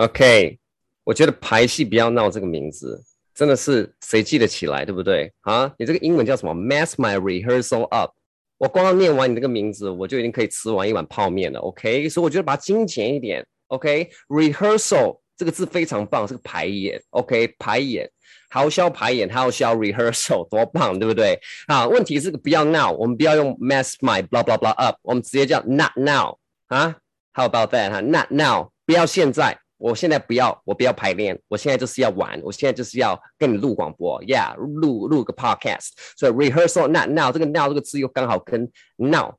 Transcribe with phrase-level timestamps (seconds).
[0.00, 0.58] OK，
[1.04, 2.98] 我觉得排戏不要闹这个名字，
[3.34, 5.30] 真的是谁记得起来，对不对？
[5.42, 8.12] 啊，你这个英文叫什么？Mess my rehearsal up。
[8.56, 11.60] 我光要念完你这个名字，我就已经可以吃完一碗泡面了。
[11.60, 13.46] OK，所以我觉得把它精简一点。
[13.66, 16.98] OK，rehearsal 这个字非常棒，是个排演。
[17.10, 18.10] OK，排演，
[18.48, 21.38] 好消排演，好消 rehearsal， 多棒，对不对？
[21.66, 26.38] 啊，问题是不要闹，我们不要用 mess my blah blah blah up，我们直接叫 not now
[26.68, 26.96] 啊
[27.34, 27.90] ？How about that？
[27.90, 29.58] 哈，not now，不要现在。
[29.80, 39.32] 我现在不要，我不要排练，我现在就是要玩，我现在就是要跟你录广播，Yeah，录录个 Podcast，所以 rehearsal not now 这个 now 这个字又刚好跟 now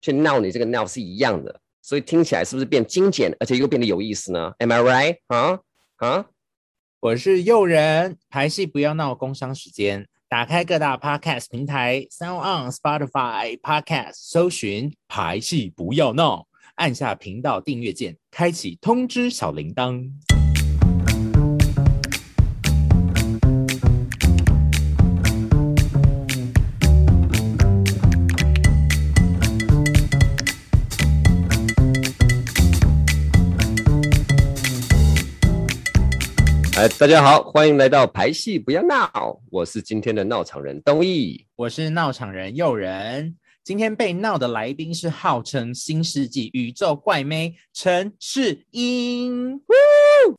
[0.00, 5.18] 去闹你这个闹是一样的，所以听起来是不是变精简，而且又变得有意思呢？Am I right？
[5.28, 5.60] 啊
[5.98, 6.26] 啊，
[6.98, 16.45] 我是诱人，排戏不要闹，工商时间，打开各大 Podcast 平台，Sound on Spotify Podcast，搜寻排戏不要闹。
[16.76, 20.10] 按下频道订阅键，开启通知小铃铛。
[36.76, 43.34] 哎，大家好，欢迎来到排戏不要闹，我是今天的闹场人东义，我是闹场人诱人。
[43.66, 49.60] 今天被闹的来宾是号称新世纪宇宙怪妹陈世英。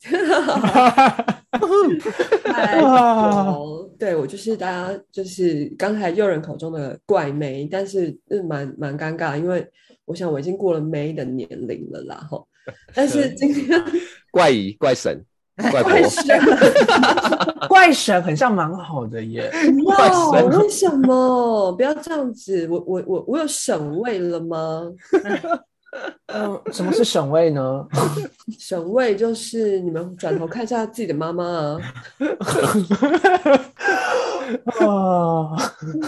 [3.98, 9.70] 对我就是大家就是刚才诱人口中的怪妹，但是是蛮蛮尴尬，因为
[10.06, 12.42] 我想我已经过了妹的年龄了啦哈。
[12.94, 13.68] 但是 今天
[14.30, 15.22] 怪姨怪神。
[15.82, 16.40] 怪神，
[17.68, 19.50] 怪神很像蛮好的耶。
[19.84, 22.68] 哇，为什么不要这样子？
[22.70, 24.82] 我我我我有省位了吗？
[26.26, 27.86] 嗯，什么是省位呢？
[28.58, 31.78] 省位就是你们转头看一下自己的妈妈啊。
[34.80, 35.50] 啊，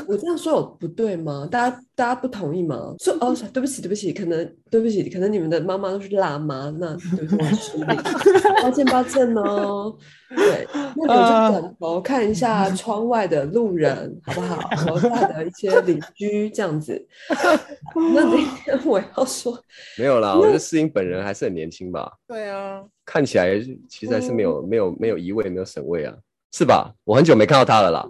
[0.06, 1.48] 我这样说有不对吗？
[1.50, 2.94] 大家大家不同意吗？
[3.00, 7.83] 说哦，对不起对不起，可能对不起，可能你们的妈妈都是辣妈，那 对不起，
[8.63, 9.97] 抱歉抱歉哦。
[10.29, 14.61] 对，那你们就转头看一下 窗外的路人，好不好？
[14.86, 17.05] 楼下的一些邻居这样子。
[18.14, 19.58] 那今天我要说，
[19.98, 22.13] 没有啦，我觉得世英本人还是很年轻吧？
[22.29, 23.58] 对啊，看起来
[23.89, 26.14] 其实还是没有没有没有移位，没有省位啊，
[26.52, 26.95] 是吧？
[27.02, 28.08] 我很久没看到他了啦。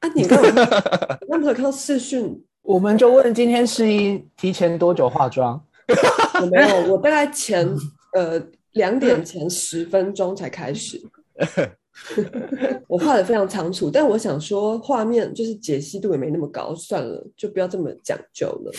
[0.00, 2.42] 啊，你刚刚没有看到视讯？
[2.62, 5.62] 我们就问今天世英提前多久化妆？
[6.40, 7.68] 我没有，我大概前
[8.14, 11.00] 呃两点前十分钟才开始。
[12.88, 18.72] 我画的非常仓促，但我想说画面就是解析度也没那么高，算了，就不要这么讲究了。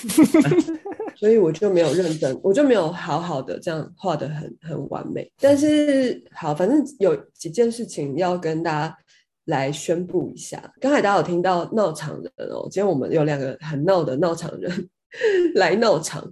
[1.15, 5.31] 所以我就没有认真，我就没有好好的这样画的很很完美。
[5.39, 8.97] 但是好，反正有几件事情要跟大家。
[9.45, 14.89] 来宣布一下，刚才大家有听到闹场人哦，今天我们有两个很闹的闹场人
[15.53, 16.27] 来闹场，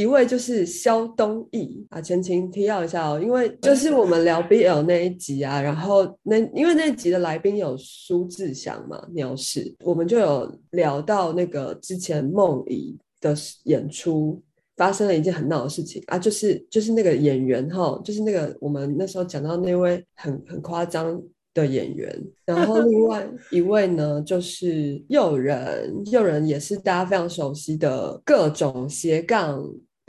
[0.00, 13.34] 一位就是肖东义啊，前情提要一下哦，因为就是我们聊 BL 那一集啊，然后那因为那一集的来宾有苏志祥嘛，鸟事，我们就有聊到那个之前梦怡的
[13.64, 14.42] 演出
[14.76, 21.20] 发生了一件很闹的事情啊，就是就是那个演员哈，就是那个我们那时候讲到那位很很夸张。
[21.52, 22.08] 的演员，
[22.46, 29.60] 然后另外一位呢，就是诱人，诱人也是大家非常熟悉的各种斜杠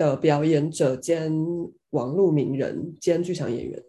[0.09, 1.31] 的表演者兼
[1.91, 3.83] 网络名人兼剧场演员。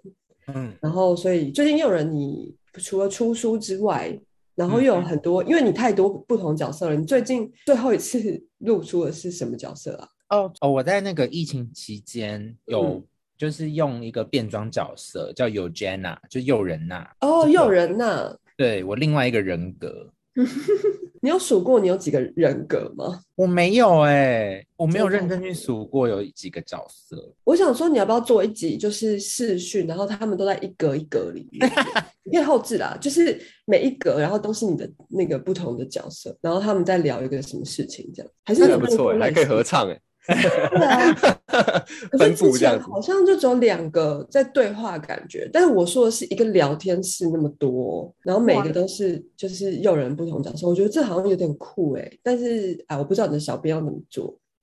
[0.49, 4.19] 嗯，然后所以最近诱人，你除了出书之外，
[4.55, 6.97] 然后又有很多，因为你太多不同角色了。
[6.97, 8.21] 你最近最后一次
[8.59, 10.09] 露出的是什么角色啊？
[10.29, 13.03] 哦哦，我在那个疫情期间有。
[13.39, 17.05] 就是用一个变装角色叫 Eugenia，就诱人呐。
[17.23, 18.33] 哦，诱人呐。
[18.57, 20.09] 对我另外一个人格，
[21.21, 23.21] 你有数过你有几个人格吗？
[23.37, 27.17] 我没有哎，我没有认真去数过有几个角色。
[27.45, 31.71] 我想说，你要不要做一集，就是视讯，然后他们都在一格一格里面，
[32.25, 40.01] 你可以后置啦，就是每一格，然后都是你的那个不同的角色，然后他们在聊一个什么事情，这样还是不错，还可以合唱哎。
[42.19, 54.39] 分布这样好像就只有两个在对话感觉，但是我说的是一个聊天室那么多，然后每个都是就是诱人不同角色，我觉得这好像有点酷哎，但是啊，我不知道你的小编要怎么做，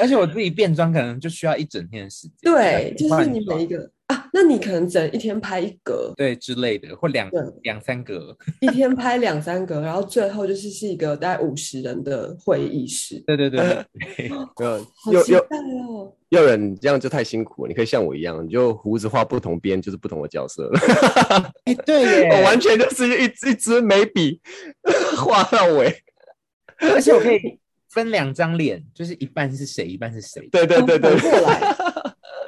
[0.00, 2.34] 而且我自己变装可能就需要一整天的时间。
[2.42, 3.99] 对，就是你每一个啊，
[4.32, 8.36] 那你可能只能一天拍一格，对之类的，或两对两三格。
[8.60, 13.22] 一天拍 两三格，然后最后就是是一个大概五十人的会议室。
[13.26, 14.36] 对对对对，没有，
[14.94, 15.56] 好又又期待
[15.88, 16.12] 哦！
[16.28, 20.80] 又人这样就太辛苦了，你可以像我一样，你就胡子画不同边，就是不同的角色了。
[21.64, 24.40] 哎，对耶， 我完全就是一一支眉笔
[25.16, 25.92] 画到尾。
[26.94, 27.58] 而且我可以
[27.90, 30.48] 分两张脸，就是一半是谁，一半是谁。
[30.50, 31.74] 对对对对反，过来。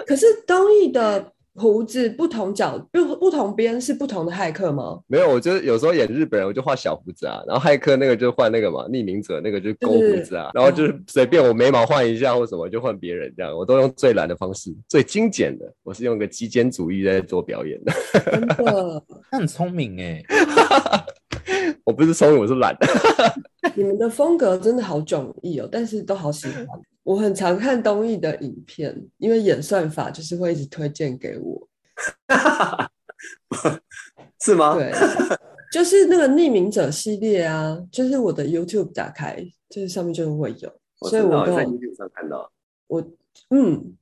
[0.07, 4.99] 可是东艺的胡子不同角不不同边是不同的骇客吗？
[5.07, 17.93] 没有，我就是有时候演日本人，我就画小胡子啊，然后骇客那个就换那个嘛，匿名者那个就勾胡子啊，然后就是随便我眉毛换一下或什么就换别人这样，我都用最懒的方式，最精简的，我是用个极简主义在做表演的。
[18.33, 20.23] 真的，他很聪明哎，
[21.85, 22.75] 我不是聪明，我是懒。
[23.77, 26.67] 你们的风格真的好迥异哦，但是都好喜欢。
[27.03, 31.69] 我很常看东艺的影片，因为演算法就是会一直推荐给我。
[34.41, 34.75] 是吗？
[34.75, 34.93] 对，
[35.73, 39.37] 就是那个匿名者系列啊，就是我的 YouTube 打开，
[39.69, 40.73] 就是上面就会有，
[41.09, 42.51] 所以我都在 YouTube 上看到。
[42.89, 43.03] 我
[43.51, 43.97] 嗯，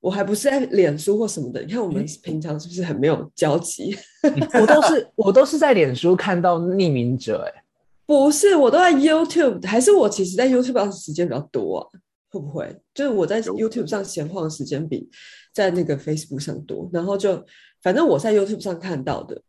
[0.00, 1.62] 我还不是在脸书或什么的。
[1.62, 3.96] 你看我们平常是不是很没有交集？
[4.60, 7.62] 我都是我都是在脸书看到匿名者、哎，
[8.06, 11.88] 不是，我都在 YouTube，还是我其实在 YouTube 上时间比较多啊？
[12.32, 12.74] 会不会？
[12.94, 15.06] 就是我在 YouTube 上闲晃的时间比
[15.52, 17.44] 在那个 Facebook 上多，然后就
[17.82, 19.42] 反正我在 YouTube 上看到的，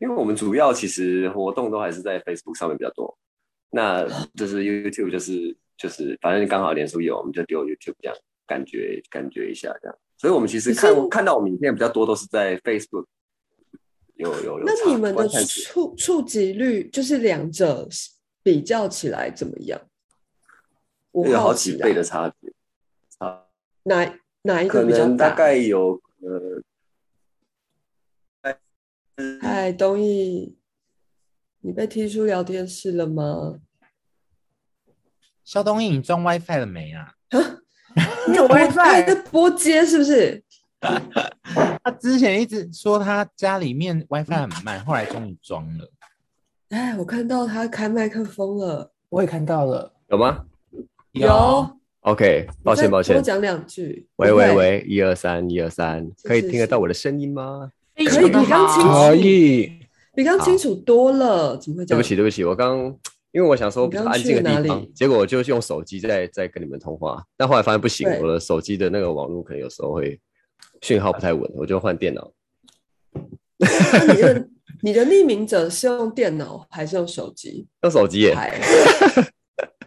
[0.00, 3.14] 因为我们主要其实活动都还是在 Facebook 上面比较多，
[3.68, 8.16] 那就是 YouTube 就是就是反正刚好脸书有，我们就丢 YouTube 这样
[8.46, 13.04] 感觉感觉一下这样，所以我们其实看看到我们影片比较多都是在 Facebook
[14.14, 17.86] 有有有那你们的触触及率就是两者
[18.42, 19.78] 比较起来怎么样？
[21.22, 22.52] 我有好好奇啊几倍的差别，
[23.18, 23.46] 差
[23.84, 25.36] 哪哪一可个比较能大大？
[25.36, 26.62] 概有呃
[29.40, 30.58] 嗨，东义，
[31.60, 33.58] 你被踢出聊天室了吗？
[35.42, 37.14] 肖东义，你装 WiFi 了没啊？
[38.28, 39.06] 你有 WiFi？
[39.06, 40.44] 在播接是不是？
[41.82, 45.90] 他之前一直说他家里面 WiFi 很慢，后来终于装了。
[46.68, 50.44] 哎，我看到他开麦克风了，我也看到了，有吗
[51.20, 51.68] 有。
[52.00, 53.22] ？OK，抱歉抱歉多。
[53.22, 54.06] 讲两句。
[54.16, 57.70] 喂，喂喂，一二三，一二三，可以听得到我的声音吗？
[57.96, 59.72] 可以比刚清可楚，以。
[60.14, 61.98] 比刚清楚多了，怎么会这样？
[61.98, 62.78] 对不起，对不起，我刚
[63.32, 70.18] 因为我想说比较安静的地方结果我就用手机在在跟你们通话，但后来发现不行，我的手机的那个网络可能有时候会
[70.80, 72.32] 讯号不太稳，我就换电脑。
[73.58, 74.48] 那你的
[74.82, 78.58] 你的匿名者是用电脑还是用手机 用手机耶，拍？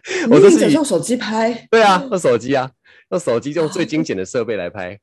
[0.30, 2.70] 我都是用手机拍，对啊，用手机啊，
[3.10, 4.98] 用手机用最精简的设备来拍，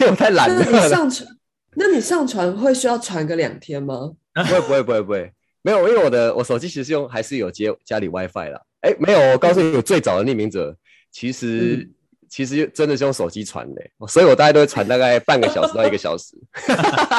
[0.00, 0.88] 因为我太懒那你了。
[0.88, 1.28] 上传，
[1.76, 4.12] 那你上传会需要传个两天吗？
[4.34, 5.32] 不会不会不会不会，
[5.62, 8.60] 没有，因为我的我手机其实是用还是有接家里 WiFi 啦。
[8.80, 10.76] 哎，没有，我告诉你，我最早的匿名者
[11.10, 11.94] 其实、嗯
[12.30, 16.36] 其实真的是用手机传的，所以我大概都会传大概半个小时到一个小时。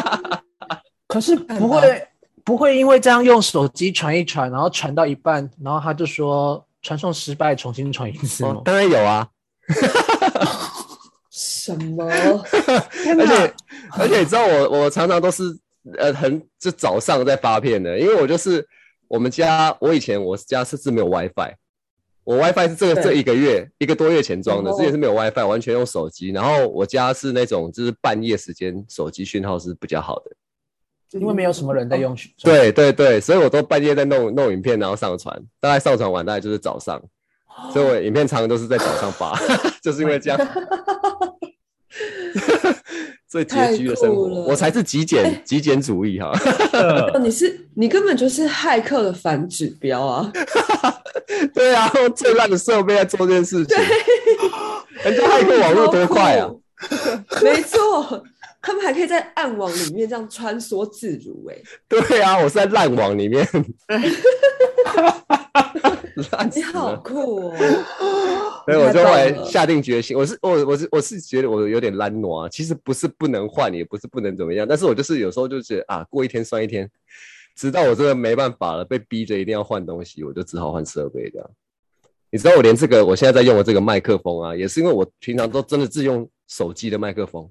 [1.05, 2.07] 可是不会
[2.45, 8.55] 不会因为这样用手机传一传，然后传到一半，然后他就说传送失败，重新传一次吗？
[8.57, 9.27] 哦，当然有啊，
[11.31, 12.05] 什么？
[12.05, 13.53] 而且
[13.97, 15.43] 而且你知道我我常常都是
[15.97, 18.67] 呃很就早上在发片的，因为我就是
[19.07, 21.53] 我们家我以前我家甚至没有 WiFi，
[22.23, 26.29] 我 WiFi 是这个这一个月一个多月前装的，之前是没有 WiFi，完全用手机。
[26.31, 30.31] 然后我家是那种就是半夜时间手机讯号是比较好的，
[31.11, 32.15] 因为没有什么人在用。
[32.43, 37.01] 对对对，所以我都半夜在弄弄影片，然后上传，大概上传完大概就是早上，
[37.73, 39.37] 所以我影片常常都是在早上发，
[39.83, 40.39] 就是因为这样。
[43.27, 46.31] 最拮据的生活我才是极简极简主义哈。
[47.13, 50.29] 哦你是你根本就是骇客的反指标啊！
[51.53, 53.77] 对啊，用最烂的设备在做这件事情，
[55.03, 56.49] 人家骇客网络多快啊！
[57.41, 58.21] 没错，
[58.61, 63.45] 他们还可以在暗网里面这样穿梭自如、欸， 对啊，我是在烂网里面，
[66.31, 66.61] 烂你。
[66.61, 67.55] 好酷哦！
[68.65, 76.87] 所以我就后来太棒了下定决心，我是我我是我是觉得我有点懒惰啊，其实不是不能换，也不是不能怎么样，但是我就是有时候就觉得啊，过一天算一天，
[77.55, 81.49] 直到我真的没办法了，被逼着一定要换东西，我就只好换设备这样。
[82.29, 87.49] 你知道我连这个我现在在用的这个麦克风啊，也是因为我平常都真的是用手机的麦克风，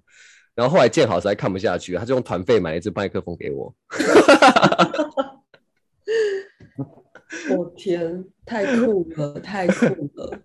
[0.60, 3.74] 然后后来建好实在看不下去，他就用团费买了一支麦克风给我。
[7.56, 9.86] 我天，太酷了，太酷
[10.16, 10.38] 了！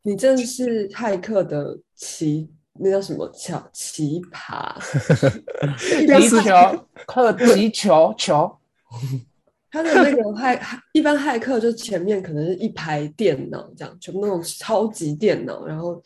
[0.00, 4.74] 你真的是骇客的奇那叫什么巧奇葩，
[6.16, 8.50] 击球，克皮球球，
[9.70, 16.02] 他的那个骇骇一般骇客就前面可能是一排电脑这样，全部那种超级电脑，然后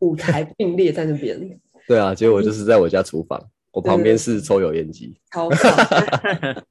[0.00, 1.38] 舞台并列在那边，
[1.86, 3.40] 对啊，结果就是在我家厨房，
[3.72, 5.16] 我旁边是抽油烟机。
[5.32, 5.56] 超闹。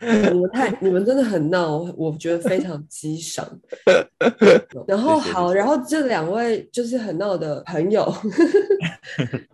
[0.00, 3.46] 你们太你们真的很闹，我觉得非常激赏。
[4.88, 8.10] 然后好，然后这两位就是很闹的朋友，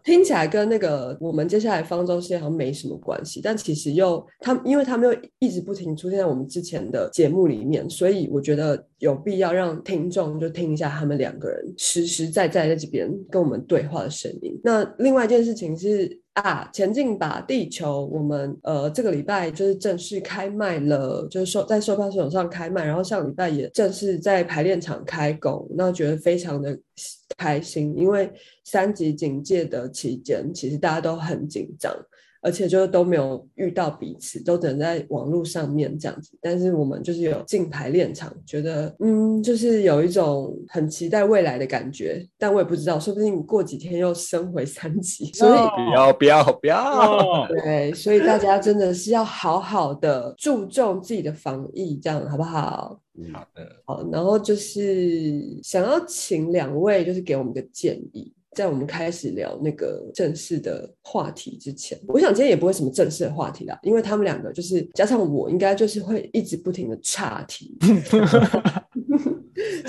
[0.04, 14.58] 听起来跟那个我们接下来方舟系列好像没什么关系，但其实又他们，因为他们又一直不停出现在我们之前的节目里面，所以我觉得有必要让听众就听一下他们两个人实实在在在这边跟我们对话的声音。
[14.62, 16.20] 那另外一件事情是。
[16.34, 18.06] 啊，前进吧，地球！
[18.12, 26.78] 我们呃这个礼拜就是正式开卖了，就是售在售票系统上开卖，然后上礼拜也正式在排练场开工，那觉得非常的
[27.36, 28.30] 开心，因为
[28.62, 31.92] 三级警戒的期间，其实大家都很紧张。
[32.40, 36.30] 而且就是都没有遇到彼此，都只能在网络上面这样子。
[36.40, 42.24] 但是我们就是有进排练场，觉得嗯，就是有一种很期待未来的感觉。
[42.38, 45.26] 但我也不知道，说不定过几天又升回三级。
[45.34, 46.78] 所以不要不要不要！
[46.78, 53.00] 哦，对，所以大家真的是要好好的注重自己的防疫，这样好不好？
[53.32, 58.32] 好的，好，然后就是想要请两位，就是给我们个建议。
[58.58, 67.78] 在我们开始聊那个正式的话题之前，我想今天也不会什么正式的话题啦，因为他们两个就是加上我，应该就是会一直不停的岔题，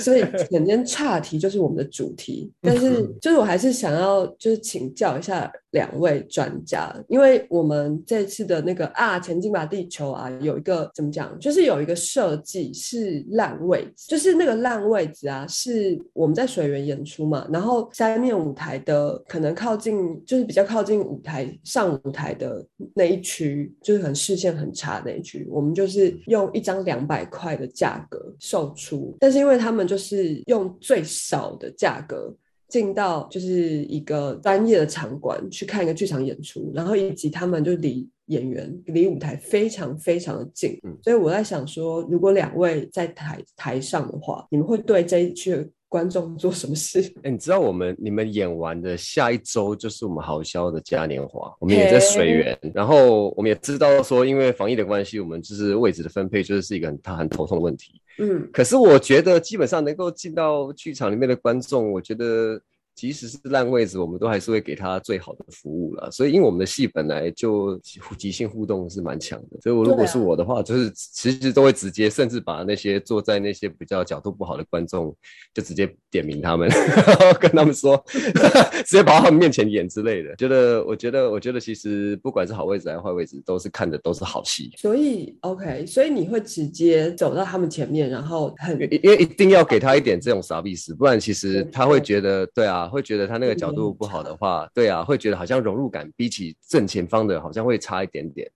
[0.01, 2.51] 所以整天岔题就是我们的主题。
[2.61, 22.65] 但是就是我还是想要就是请教一下两位专家，因为我们这次的那个啊前进吧地球啊有一个怎么讲，就是有一个设计是烂位置，就是那个烂位置啊是我们在水源演出嘛，然后三面舞台的可能靠近就是比较靠近舞台上舞台的
[22.95, 32.33] 那一区，就是很视线很差的那一区，我们就是用一张两百块的价格售出，但是因为他们就是用最少的价格。
[32.69, 47.01] 进到就是一个专业的场馆去看一个剧场演出，然后以及他们就离演员离舞台非常非常的近，嗯所以我在想说，如果两位在台台上的话，你们会对这一区的观众做什么事？
[47.25, 57.99] 哎，你知道我们你们演完的下一周就是我们豪销的嘉年华，我们也在水源，然后我们也知道说，因为防疫的关系，我们就是位置的分配就是是一个很很头痛的问题。
[58.19, 62.61] 嗯，可是我觉得基本上能够进到剧场里面的观众，我觉得
[62.99, 66.11] 即使是烂位置，我们都还是会给他最好的服务了。
[66.11, 67.79] 所以，因为我们的戏本来就
[68.17, 75.15] 即兴互动是蛮强的，所以我如果是我的话，就是其实都会直接，甚至把那些坐在那些比较角度不好的观众，
[75.53, 76.67] 就直接点名他们，
[77.07, 78.03] 然后跟他们说，
[78.85, 80.35] 直接跑到他们面前演之类的。
[80.35, 84.73] 觉得，我觉得，我觉得其实不管是好位置还是坏位置，都是看的都是好戏。
[84.77, 98.49] 所以 OK，所以你会直接走到他们前面，然后很因为一定要给他一点这种傻逼死，不然其实他会觉得，对啊，会觉得他那个角度不好的话，对啊，会觉得好像融入感比起正前方的好像会差一点点。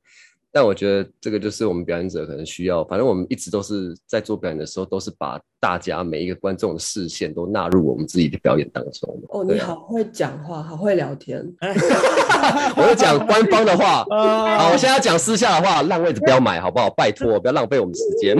[0.56, 9.20] 但我觉得这个就是我们表演者可能需要，反正我们一直都是在做表演的时候，都是把大家每一个观众的视线都纳入我们自己的表演当中。
[9.30, 11.44] 哦，啊你好会讲话，好会聊天。
[12.78, 14.04] 我就讲官方的话，
[14.60, 16.88] 好，我现在要讲私下的话，烂位置不要买，好不好？
[16.92, 18.38] 拜托，不要浪费我们时间。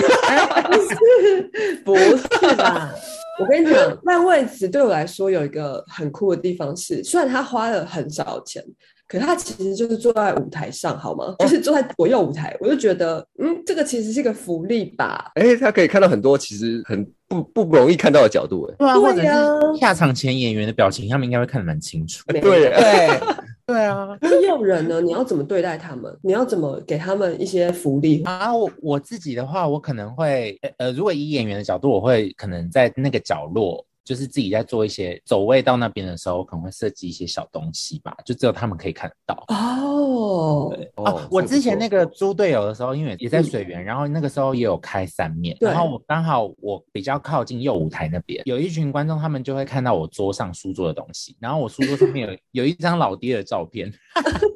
[1.84, 2.94] 不是吧？
[3.40, 8.64] 我跟你讲， 烂位置对我来说有一个很酷的地方是，虽然他花了很少钱，
[9.08, 11.36] 可是他其实就是坐在舞台上，好吗？
[11.40, 15.32] 就是坐在左右舞台，我就觉得，嗯，这个其实是一个福利吧。
[15.36, 19.34] 哎，他可以看到很多其实很不不容易看到的角度，哎，对啊，或者对呀
[19.74, 22.24] 是下场前演员的表情，他们应该会看得蛮清楚。
[22.28, 23.20] 对，对
[23.66, 25.00] 对啊，那用人呢？
[25.00, 26.14] 你要怎么对待他们？
[26.22, 28.22] 你要怎么给他们一些福利？
[28.24, 39.46] 啊，我我自己的话，我可能会，呃，如果以演员的角度，我会可能在那个角落，就是自己在做一些走位到那边的时候，我可能会设计一些小东西吧，就只有他们可以看得到。
[39.48, 53.92] 哦，哦，我之前那个猪队友的时候，因为也在水源，然后那个时候也有开三面，然后我刚好我比较靠近右舞台那边，有一群观众，他们就会看到我桌上书桌的东西，然后我书桌上面有 有一张老爹的照片，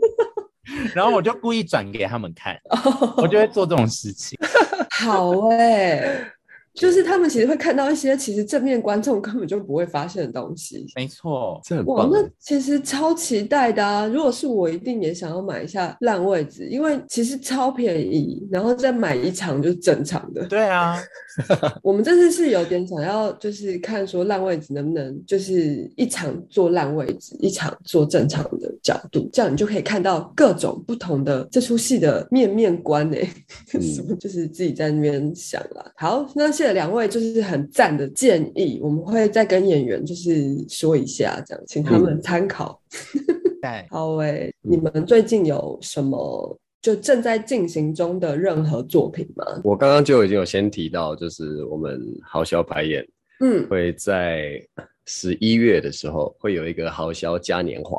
[0.94, 2.60] 然后我就故意转给他们看，
[3.18, 4.38] 我就会做这种事情。
[4.92, 6.32] 好哎、
[6.78, 10.86] 就是他们其实会看到一些其实正面观众根本就不会发现的东西。
[10.96, 12.10] 没错，哇，这很棒。
[12.12, 14.06] 那其实超期待的啊！
[14.06, 20.46] 如果是我，一定也想要买一下烂位置，因为其实超便宜，然后再买一场就是正常的。
[20.46, 20.96] 对啊，
[21.82, 33.28] 我们这次是有点想要，就是看说烂位置能不能就是一场做烂位置，一场做正常的角度，这样你就可以看到各种不同的这出戏的面面观诶、
[33.68, 35.92] 什么就是自己在那边想啦。
[35.96, 40.34] 好，那谢谢两位就是很赞的建议，我们会再跟演员就是
[40.68, 42.82] 说一下，这样请他们参考。
[43.62, 49.46] 对， 好诶、你们最近有什么就正在进行中的任何作品吗？
[49.64, 53.08] 我刚刚就已经有先提到，就是我们豪销排演
[53.40, 54.62] 嗯会在
[55.06, 57.98] 十一月的时候会有一个豪销嘉年华，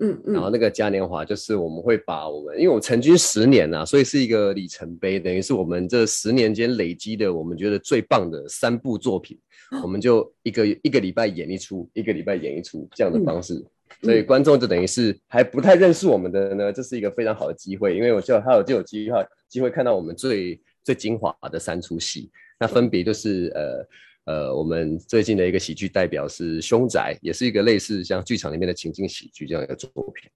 [0.00, 0.34] 嗯嗯。
[0.34, 9.38] 然后那个嘉年华就是我们会把我们，因为我们成军十年呐、所以是一个里程碑，等于是我们这十年间累积的我们觉得最棒的三部作品，
[9.82, 13.64] 我们就一个一个礼拜演一出，一个礼拜演一出这样的方式。
[14.02, 23.86] 所以观众就等于是还不太认识我们的呢，这是一个非常好的机会，因为我就还有就有机会机会看到我们最最精华的三出戏，那分别就是呃
[24.24, 30.30] 呃，我们最近的一个喜剧代表是《凶宅》，也是一个类似像剧场里面的情景喜剧这样一个作品。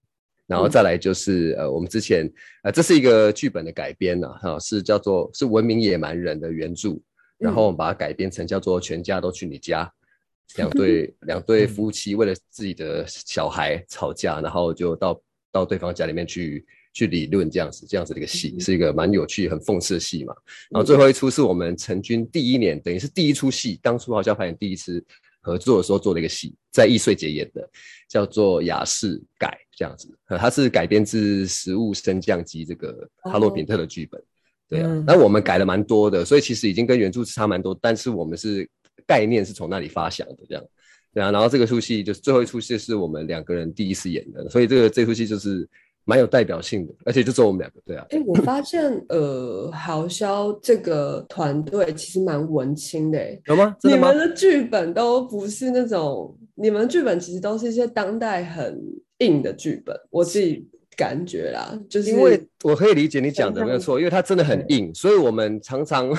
[0.45, 2.27] 然后再来就是呃，我们之前
[2.63, 6.99] 呃，这是一个剧本的改编呐、哈、是叫做是《文明野蛮人》的原著，
[7.37, 9.85] 然后我们把它改编成叫做《全家都去你家》，
[10.57, 16.65] 两对两对夫妻为了自己的小孩吵架，然后就到到对方家里面去
[16.99, 20.33] 去理论这样子这样子的一个戏，是一个蛮有趣、很讽刺的戏嘛。
[20.69, 25.01] 然后最后一出是我们成军第一年，等于是第一出戏，当初好像排演第一次
[25.39, 27.69] 合作的时候做的一个戏，在易碎节演的，
[28.09, 34.21] 叫做《雅士改》这样子，呃它是改编自《食物升降机》这个哈洛品特的剧本。
[34.67, 38.69] 对啊嗯，那我们改了蛮多的，所以其实已经跟原著差蛮多，但是我们是
[39.07, 40.63] 概念是从那里发想的，这样。
[41.11, 45.67] 对啊，然后这个出戏就是最后一出戏是我们两个人第一次演的，所以这个这出戏就是
[46.05, 48.05] 蛮有代表性的，而且就只有我们两个，对啊。
[48.09, 53.41] 哎、我发现呃，豪潇这个团队其实蛮文青的欸。
[53.45, 53.75] 有吗？
[53.79, 54.29] 真的吗你们？
[54.29, 58.81] 的剧本都不是那种，你们的剧本其实都是一些当代很
[59.19, 66.09] 硬的剧本，我自己感觉啦，就是因为我可以理解你讲的没有错，因为它真的很硬，所以我们常常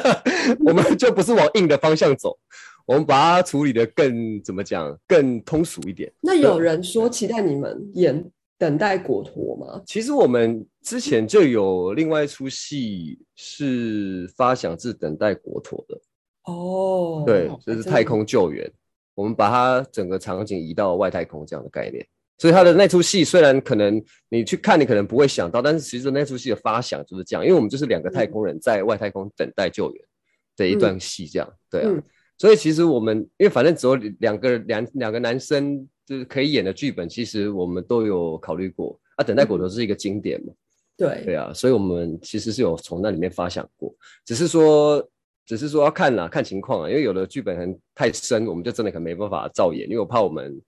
[0.66, 2.38] 我们就不是往硬的方向走，
[2.86, 6.12] 我们把它处理的更怎么讲，更通俗一点。
[6.20, 8.22] 那有人说期待你们演
[8.60, 9.82] 《等待果陀》吗？
[9.86, 15.98] 其实我们之前就有另外一出戏是发想自等待国陀的，
[16.44, 18.70] 哦，对还，就是太空救援，
[19.14, 22.06] 我们把它整个场景移到外太空这样的概念。
[22.36, 30.04] 所以他的那出戏虽然可能你去看，你可能不会想到，但是其实那出戏的发想就是这样，因为我们就是两个太空人在外太空等待救援
[30.58, 31.88] 的一段戏，这样、对啊。
[31.88, 32.02] 嗯
[32.40, 38.98] 所以其实我们因为反正只有两个两两个男生就是可以演的剧本，其实我们都有考虑过。
[39.16, 39.22] 啊。
[39.22, 40.54] 等待果陀是一个经典嘛，
[40.96, 41.22] 对。
[41.22, 45.06] 对啊，所以我们其实是有从那里面发想过，只是说，
[45.44, 50.58] 只是说要看啦，看情况啊，因为有的剧本很太深，我们就真的可能没办法照演，因为我怕我们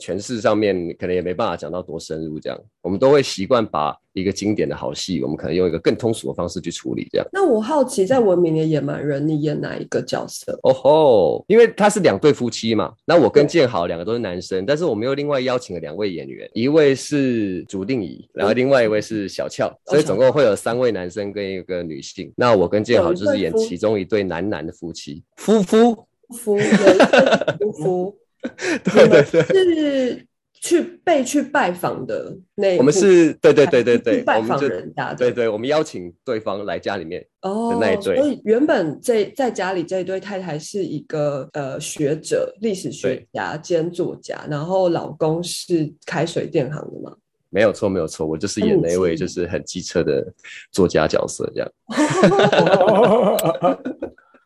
[0.00, 7.26] 诠释上面可能也没办法讲到多深入，这样我们都会习惯把一个经典的好戏，我们可能用一个更通俗的方式去处理，这样。
[7.32, 10.58] 那我好奇，在《文明的野蛮人》，你演哪一个角色？
[10.62, 22.32] 哦吼，因为他是两对夫妻嘛，那我跟建豪两个都是男生，但是我们又另外邀请了两位演员，一位是朱定怡，然后另外一位是小俏，所以总共会有三位男生跟一个女性。
[22.34, 26.06] 那我跟建豪就是演其中一对男男的夫妻，夫夫。
[26.30, 28.16] 夫夫 妇，
[28.84, 30.26] 对对对，是
[30.62, 47.16] 去被去拜访的那我们是，对对对对 去对，拜访人家的，对对，我们邀请对方来家里面，哦，那一对所以原本这在家里这一对太太是一个呃学者、历史学家兼作家，然后老公是开水电行的嘛。
[47.48, 50.24] 没有错没有错，我就是演那一位嗯就是很机车的
[50.70, 51.72] 作家角色这样。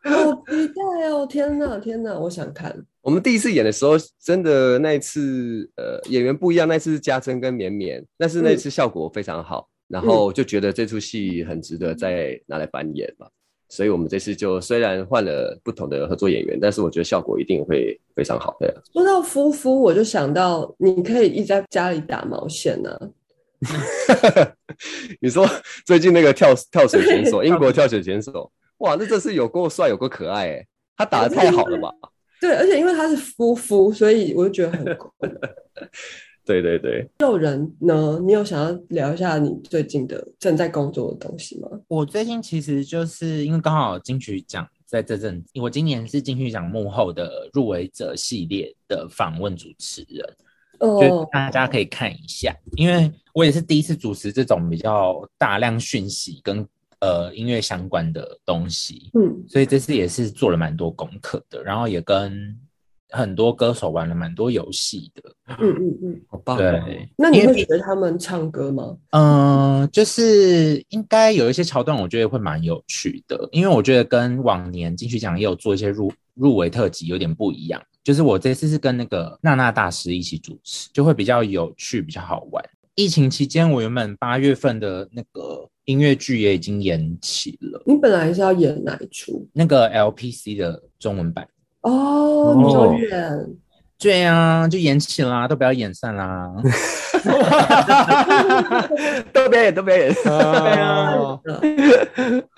[0.05, 1.25] 好期待哦！
[1.27, 2.75] 天哪，天哪，我想看。
[3.05, 6.67] 我们第一次演的时候，真的那一次，呃，演员不一样。
[6.67, 13.27] 那次是嘉珍跟绵绵，但是那次效果非常好，然后就觉得这出戏很值得再拿来翻演嘛。
[13.69, 18.81] 所以我们这次就虽然换了不同的合作演员，但是我觉得效果一定会非常好的。
[18.91, 22.89] 说到夫妇，我就想到你可以一直在家里打毛线呢、
[25.21, 25.47] 你说
[25.85, 30.67] 最近那个跳跳水选手，英国跳水选手，哇，那真是有够帅，有够可爱哎！
[30.97, 31.91] 他打的太好了吧？
[32.41, 35.11] 对，而且因为他是夫妇，所以我就觉得很酷。
[36.45, 41.67] 对对对，诱人呢，你有想要聊一下你最近的正在工作的东西吗？
[41.87, 50.35] 我最近其实就是因为刚好金曲奖在这阵子，我今年是金曲奖幕后的入围者系列的访问主持人，
[50.79, 56.63] 就哦，大家可以看一下，因为我也是第一次主持这种比较大量讯息跟
[56.99, 62.57] 呃音乐相关的东西，嗯所以这次也是做了蛮多功课的，然后也跟
[63.09, 65.23] 很多歌手玩了蛮多游戏的。
[65.59, 66.21] 嗯嗯嗯。
[66.27, 66.59] 好棒、哦！
[66.59, 68.97] 对，那你会学他们唱歌吗？
[69.11, 77.81] 嗯、就是应该有一些桥段，我觉得会蛮有趣的，因为我觉得跟往年金曲奖也有做一些入入围特辑有点不一样。
[78.03, 82.63] 就是我这次是跟那个娜娜大师一起主持，就会比较有趣，比较好玩。
[82.95, 89.47] 疫情期间，我原本八月份的那个音乐剧也已经延期了，你本来是要演哪一出？
[89.53, 91.47] 那个 LPC 的中文版。
[91.81, 92.63] 哦，你
[93.07, 93.55] 演，
[93.99, 96.51] 对啊，就延期啦，都不要演散啦。
[99.31, 100.11] 都表演，都表演。
[100.25, 101.39] 哦，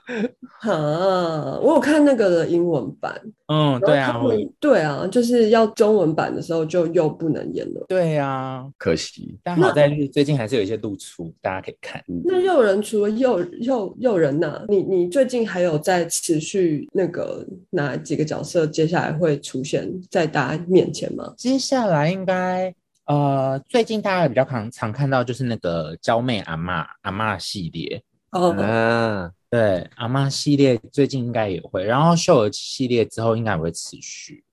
[0.60, 4.22] 哈，我有看那个的英文版，嗯，对啊，
[4.60, 7.86] 对啊，就是要中文版的时候就又不能演了。
[7.88, 12.04] 对啊，可惜，但好在最近还是有一些露出，大家可以看。
[12.24, 21.34] 那诱人除了诱诱诱人呐、你你最近还有在持续那个哪几个角色接下来会出现在大家面前吗？
[21.38, 22.74] 接下来应该
[23.06, 34.44] 呃，最近大家比较常常看到就是那个娇妹阿嬷阿嬷系列，哦，啊，对阿妈系列最近应该也会，然后秀儿系列之后应该也会持续。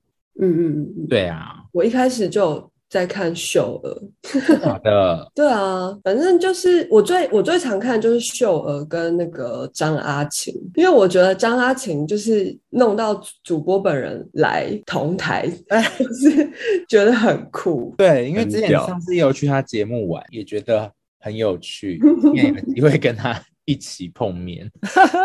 [0.41, 15.49] 嗯嗯嗯嗯，对啊，我一开始就在看秀儿，好的， 对啊，反正就是我最我最常看就是秀儿跟那个张阿晴，因为我觉得张阿晴就是弄到主播本人来同台，
[15.99, 16.51] 就是
[16.89, 17.95] 觉得很酷。
[17.97, 22.01] 对，因为之前上次也有去他节目玩，也觉得很有趣，
[22.35, 24.71] 也有机会跟他一起碰面。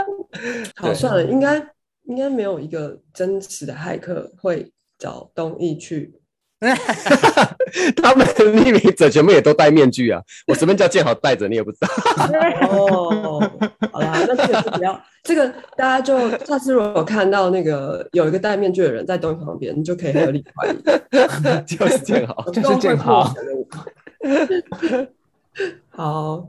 [0.75, 1.56] 好，算了，应该
[2.06, 6.13] 应该没有一个真实的骇客会找东艺去。
[6.60, 10.21] 他们的匿名者全部也都戴面具啊！
[10.45, 11.88] 我随便叫建豪戴着，你也不知道。
[12.67, 13.39] 哦，
[13.93, 15.47] 好啦，那这个就不要，这个
[15.78, 20.75] 大家就下次如果有看到那个有一个戴面具的人在东艺旁边，你就可以合理怀疑。
[21.65, 23.34] 就是建豪，就是建豪。
[25.88, 26.45] 好，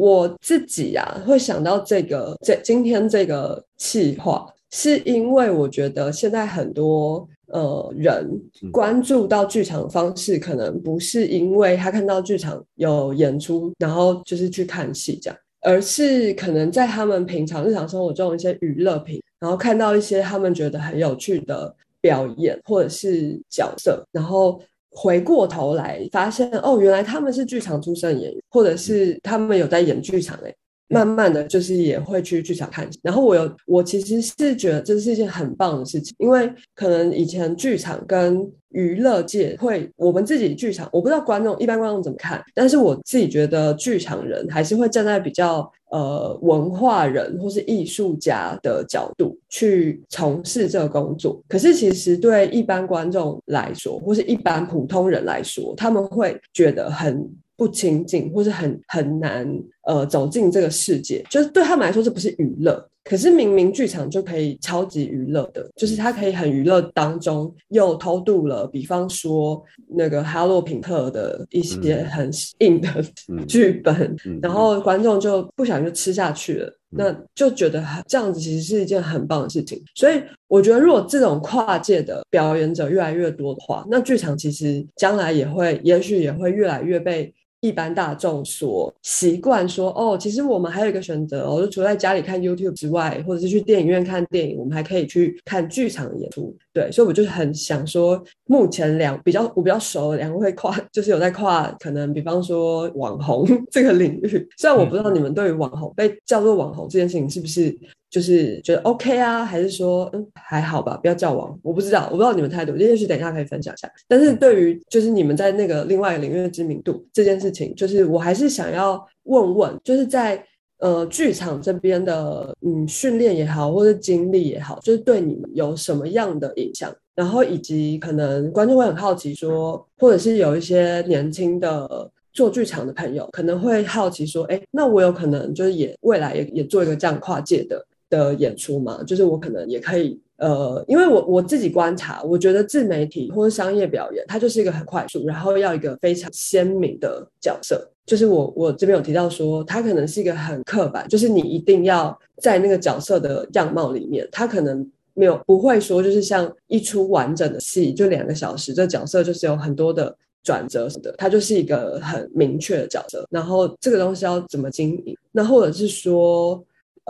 [0.00, 8.26] 我自己呀、会想到这个这今天这个企划，是因为我觉得现在很多呃人
[8.62, 15.38] 嗯关注到剧场的方式，可能不是因为他看到剧场有演出，然后就是去看戏这样。
[15.62, 24.58] 而是可能在他们平常日常生活中一些娱乐品，然后看到一些他们觉得很有趣的表演或者是角色，然后
[24.90, 30.54] 回过头来发现，哦，原来他们是剧场出身的演员，或者是他们有在演剧场哎、
[30.88, 32.88] 慢慢的就是也会去剧场看。
[33.02, 51.42] 然后我有，我其实是觉得这是一件很棒的事情，因为可能以前剧场跟娱乐界会，我们自己剧场，我不知道观众一般观众怎么看，但是我自己觉得剧场人还是会站在比较呃文化人或是艺术家的角度去从事这个工作。
[51.48, 59.46] 可是其实对一般观众来说，或是一般普通人来说，他们会觉得很不亲近，或是很很难
[59.86, 62.89] 呃走进这个世界，就是对他们来说这不是娱乐。
[63.02, 72.88] 可是明明剧场就可以超级娱乐的，就是它可以很娱乐当中又偷渡了，比方说那个哈洛品特的一些嗯很硬的
[73.28, 79.82] 嗯剧本，嗯然后观众就不小心就吃下去了，那就觉得很这样子其实是一件很棒的事情。
[79.94, 87.32] 所以我觉得，如果这种跨界的表演者越来越多的话，那剧场其实将来也会，也许也会越来越被。
[87.60, 96.56] 一般大众所习惯说哦，其实我们还有一个选择哦，就除了在家里看 YouTube 之外，或者是去电影院看电影，我们还可以去看剧场的演出。
[96.72, 104.48] 对，所以我就很想说，目前两比较我比较熟的两位跨，就是有在跨，可能比方说网红 这个领域。
[104.56, 107.76] 虽然我不知道你们对于网红被叫做网红这件事情是不是
[108.10, 113.88] 就是觉得 OK 啊，还是说嗯还好吧，不要叫王，我不知道，我不知道你们态度，也许等一下可以分享一下。
[114.08, 120.44] 但是对于就是你们在那个另外一个领域的知名度这件事情，就是我还是想要问问，就是在
[120.80, 126.92] 呃剧场这边的嗯训练也好，或者经历也好，就是对你们有什么样的影响？
[127.14, 132.10] 然后以及可能观众会很好奇说，或者是有一些年轻的。
[132.32, 139.02] 做剧场的朋友可能会好奇说：“哎，那我有可能就是也未来也也做一个这样跨界的的演出嘛？
[139.04, 147.88] 就是我可能也可以呃，因为我我自己观察，我觉得自媒体或者商业表演，它就是一个很快速，然后要一个非常鲜明的角色。
[148.06, 163.24] 就是我我这边有提到说，它可能是一个很刻板，就是你一定要在那个角色的样貌里面，它可能没有不会说就是像一出完整的戏就两个小时，这角色就是有很多的转折什么的，它就是一个很明确的角色。
[163.30, 165.16] 然后这个东西要怎么经营？
[165.30, 166.60] 那或者是说，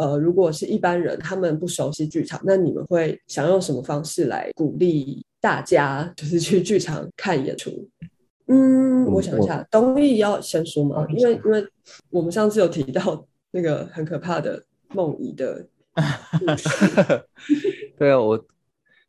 [0.00, 7.86] 呃，如果是一般人他们不熟悉剧场，那你们会想用什么方式来鼓励大家就是去剧场看演出？
[8.46, 11.06] 嗯，我想一下，东艺要先说吗？
[11.10, 11.62] 因为因为
[12.08, 15.66] 我们上次有提到那个很可怕的梦遗的
[16.38, 16.68] 故事。
[17.98, 18.46] 对啊，我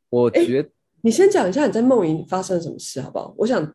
[0.10, 0.70] 我哎觉得
[1.02, 3.34] 你先讲一下你在梦遗发生了什么事好不好？
[3.38, 3.74] 我想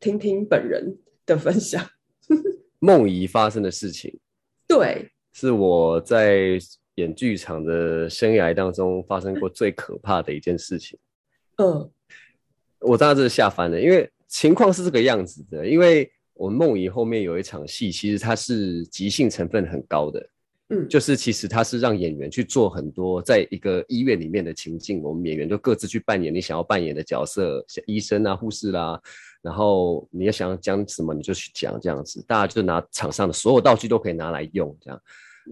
[0.00, 1.84] 听听本人的分享。
[2.80, 4.18] 梦遗发生的事情，
[4.66, 6.58] 对，是我在
[6.94, 10.98] 演剧场的生涯当中发生过最可怕的一件事情。
[11.58, 11.90] 嗯
[12.78, 20.26] 我当时真的吓翻了，因为情况是这个样子的，因为我们梦遗后面有一场戏，其实它是即兴成分很高的，
[20.70, 28.98] 嗯，就是其实它是让演员去做很多在一个医院里面的情境，我们演员就各自去扮演你想要扮演的角色，像医生啊、护士啦、
[29.42, 35.00] 然后你要想讲什么你就去讲这样子，大家就拿场上的所有道具都可以拿来用这样。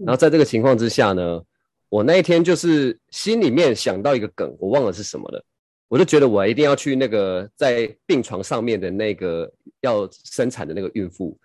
[0.03, 1.41] 然后在这个情况之下呢，
[1.89, 5.43] 我那一天就是心里面想到一个梗，我忘了是什么了。
[5.87, 9.49] 我就觉得我一定要去那个在病床上面的那个
[9.81, 11.37] 要生产的那个孕妇，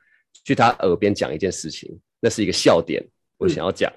[0.44, 3.92] 去她耳边讲一件事情，那是一个笑点，我想要讲，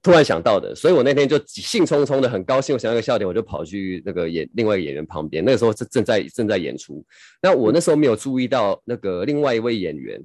[0.00, 7.04] 突然想到的，所以我那天就兴冲冲的，很高兴，我想到一个笑点，我就跑去那个演另外一个演员旁边，那个时候正正在正在演出，
[7.42, 10.22] 那我那时候没有注意到那个另外一位演员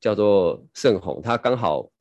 [0.00, 1.93] 叫做盛红，他刚好嗯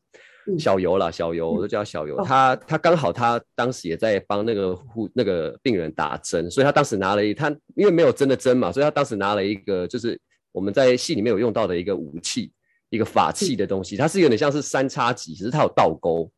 [0.59, 2.17] 小游啦，小游，我都叫小游。
[2.17, 10.19] 哦他他刚好他当时也在帮那个护那个病人打针，所以他当时拿了一他因为没有针的针嘛，所以他当时拿了一个就是
[10.51, 12.51] 我们在戏里面有用到的一个武器，
[12.89, 16.31] 一个法器的东西，它是有点像是三叉戟，只是它有倒钩。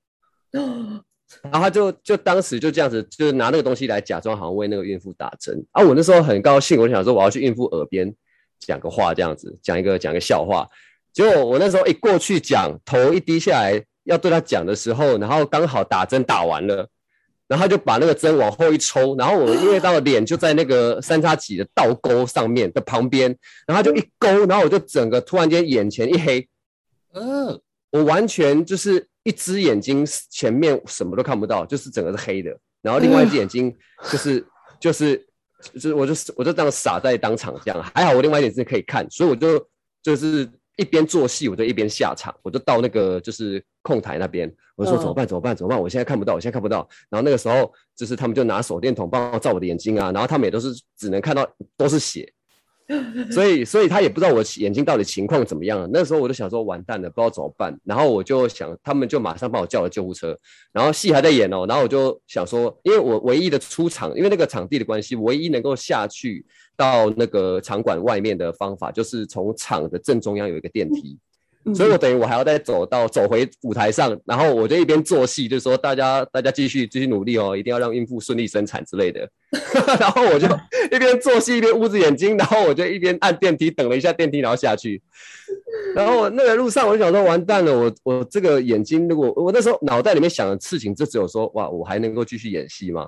[1.42, 5.84] 然后他就就当时就这样子，就是拿那个东西来假装好像为那个孕妇打针啊。
[5.84, 8.14] 我那时候很高兴，我就想说我要去孕妇耳边
[8.60, 10.70] 讲个话，这样子讲一个讲一个笑话。
[11.12, 16.88] 结果我那时候一过去讲，头一低下来要对他讲的时候，然后刚好打针打完了，
[17.48, 23.36] 然后他就把那个针往后一抽，然后我因为到脸就在那个三叉戟的倒钩上面的旁边，
[23.68, 26.48] 然后他就一勾，然后我就整个突然间眼前一黑，
[27.14, 27.60] 嗯，
[27.92, 33.76] 我完全就是一只眼睛前面什么都看不到，就是整个是黑的，然后另外一只眼睛
[34.12, 34.46] 就是
[34.80, 35.28] 就是
[35.74, 39.68] 就是我就我就这样傻在当场这样，还好我另外一只可以看，所以我就
[40.04, 52.32] 就是一边做戏我就一边下场，我就到那个就是控台那边，我就说嗯怎么办怎么办怎么办，我现在看不到，我现在看不到，然后那个时候就是他们就拿手电筒帮我照我的眼睛啊，然后他们也都是只能看到都是血。
[53.32, 55.90] 所以，所以他也不知道我眼睛到底情况怎么样。
[55.92, 57.76] 那时候我就想说，完蛋了，不知道怎么办。
[57.84, 60.38] 然后我就想，他们就马上帮我叫了救护车。
[60.72, 66.46] 然后戏还在演哦，然后我就想说，因为我唯一的出场，因为那个场地的关系，唯一能够下去
[66.78, 71.18] 到那个场馆外面的方法，就是从场的正中央有一个电梯。
[71.74, 79.28] 所以我等于我还要再走到走回舞台上，然后我就一边做戏，就说大家大家继续继续努力哦，一定要让孕妇顺利生产之类的。
[80.00, 80.48] 然后我就
[80.92, 85.02] 一边做戏一边捂着眼睛，然后我就一边按电梯等了一下电梯，然后下去。
[85.96, 93.08] 然后那个路上我就想说，完蛋了，我我这个眼睛如果我那时候脑袋里面想的事情，就只有说哇，我还能够继续演戏吗？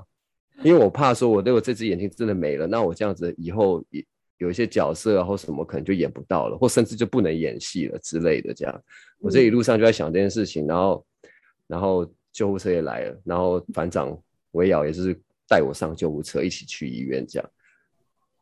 [0.64, 4.04] 因为我怕说我如果这只眼睛真的没了，那我这样子以后也。
[4.38, 8.54] 有一些角色啊或什么可能就演不到了，或甚至就不能演戏了之类的。
[8.54, 8.84] 这样，
[9.20, 11.06] 我这一路上就在想这件事情，然后，
[11.66, 14.16] 然后救护车也来了，然后团长
[14.52, 17.26] 维瑶也是带我上救护车一起去医院。
[17.28, 17.50] 这样，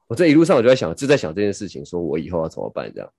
[0.08, 3.10] 我这一路上我就在想，就在想这件事情，说我以后要怎么办这样。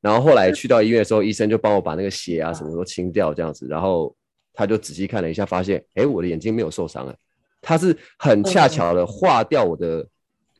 [0.00, 4.14] 然后后来去到医院的时候，医生就帮我把那个血啊什么都清掉这样子，然后
[4.52, 7.16] 他就仔细看了一下，发现哎我的眼睛没有受伤哎，
[7.60, 10.06] 他是很恰巧的划掉我的。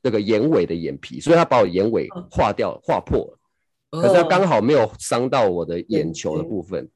[0.03, 6.89] 那个眼尾的眼皮，所以他把我眼尾划掉、划破了，可是他刚好没有伤到我的眼球的部分。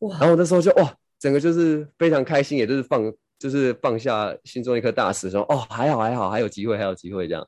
[0.00, 0.18] 哇！
[0.18, 7.46] 然后那时候就哇，整个就是非常开心，也就是放，就是放下心中一颗大石，说哦，还好还好，还有机会，还有机会这样。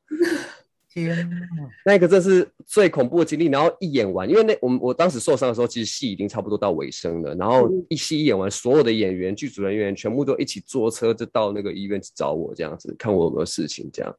[0.92, 1.70] 天哪！
[1.86, 3.46] 那个真是最恐怖的经历。
[3.46, 7.34] 然后一演完，因为那我们我当时受伤的时候，其实戏已经差不多到尾声了。
[7.34, 13.88] 然后一戏一演完，所有的演员、剧组人员全部都一起坐车，就到那个医院去找我，这样子看我有没有事情。
[13.90, 14.14] 这样，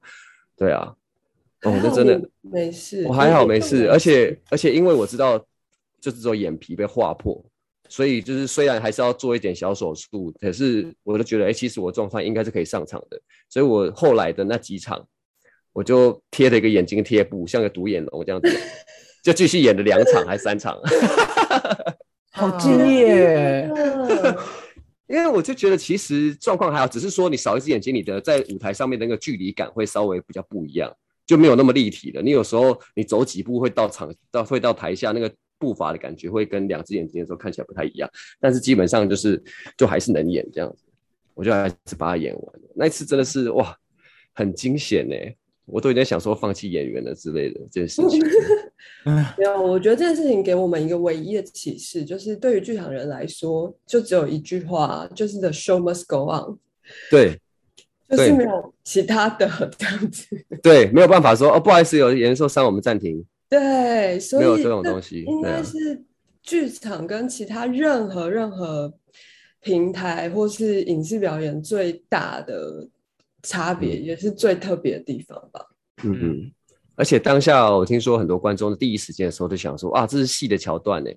[0.58, 0.92] 对啊，
[1.62, 3.88] 哦，那真的没事，我还好没事。
[3.92, 5.38] 而且而且，因为我知道，
[6.02, 7.40] 就是说眼皮被划破，
[7.88, 13.22] 所以就是虽然还是要做一点小手术，可是我就觉得，哎，其实我状况应该是可以上场的。
[13.48, 15.08] 所以我后来的那几场。
[15.74, 18.50] 我就贴了一个眼睛贴布，像个独眼龙这样子，
[19.24, 20.80] 就继续演了两场还三场，
[22.32, 23.70] 好敬业。
[25.08, 30.92] 因为我就觉得其实状况还好，只是说你少一只眼睛，你的在舞台上面的那个距离感会稍微比较不一样，
[31.28, 32.22] 就没有那么立体了。
[32.22, 38.10] 你有时候你走几步会到场到会到台下那个步伐的感觉会跟两只眼睛的时候看起来不太一样，
[38.40, 39.42] 但是基本上就是
[39.78, 40.84] 就还是能演这样子，
[41.36, 42.62] 我就还是把它演完。
[42.76, 43.78] 那一次真的是哇，
[44.34, 45.16] 很惊险呢、
[45.66, 48.22] 我都有点想说放弃演员了之类的这件事情。
[49.38, 56.58] 没有，我觉得这件事情给我们一个唯一的启示，就是对于剧场人来说，就只有一句话，就是 “the show must go on”，
[57.10, 57.40] 对
[58.10, 59.48] 就是对没有其他的
[59.78, 60.28] 这样子。
[60.62, 63.26] 对，没有办法说哦，不好意思，有演员受伤，我们暂停。
[63.50, 66.04] 对，所以没有这种东西应该是
[66.42, 68.94] 剧场跟其他任何任何
[69.62, 72.88] 平台或是影视表演最大的
[73.44, 74.04] 差别，嗯。
[74.04, 75.64] 也是最特别的地方吧。
[76.04, 76.52] 嗯嗯，
[76.96, 81.12] 而且当下我听说很多观众第一时间的时候就想说，啊，这是戏的桥段呢，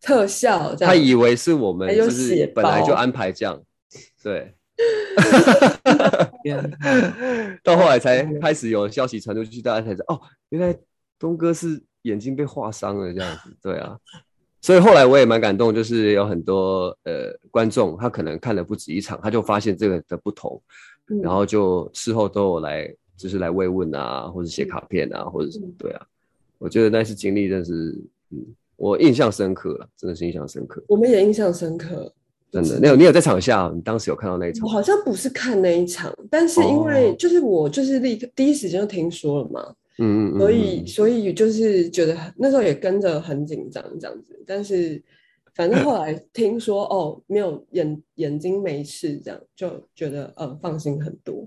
[0.00, 3.62] 特效这样，他以为是我们就是本来就安排这样，
[4.22, 4.54] 对，
[6.42, 6.78] 天
[7.62, 10.76] 到后来才开始有消息传出去，大家才知道哦，原来
[11.18, 13.96] 东哥是眼睛被划伤了这样子，对啊。
[14.60, 20.62] 所以后来我也蛮感动，就是有很多呃观众，他可能看了不止一场，他就发现这个的不同，
[21.08, 26.06] 嗯然后就事后都有来，就是来慰问啊，或者写卡片啊，或者什么对啊，
[26.58, 27.98] 我觉得那次经历真是，
[28.30, 28.38] 嗯，
[28.76, 32.12] 我印象深刻了，真的是印象深刻，我们也印象深刻。
[32.50, 32.78] 真的。
[32.78, 34.70] 你有你有在场下，你当时有看到那一场我？
[34.70, 45.02] 好像不是看那一场，但是因为哦就是我就是立刻第一时间就听说了嘛，嗯嗯嗯，所以嗯所以就是觉得那时候也跟着很紧张这样子，但是
[45.54, 51.46] 反正后来听说哦没有眼眼睛没事这样，就觉得呃放心很多。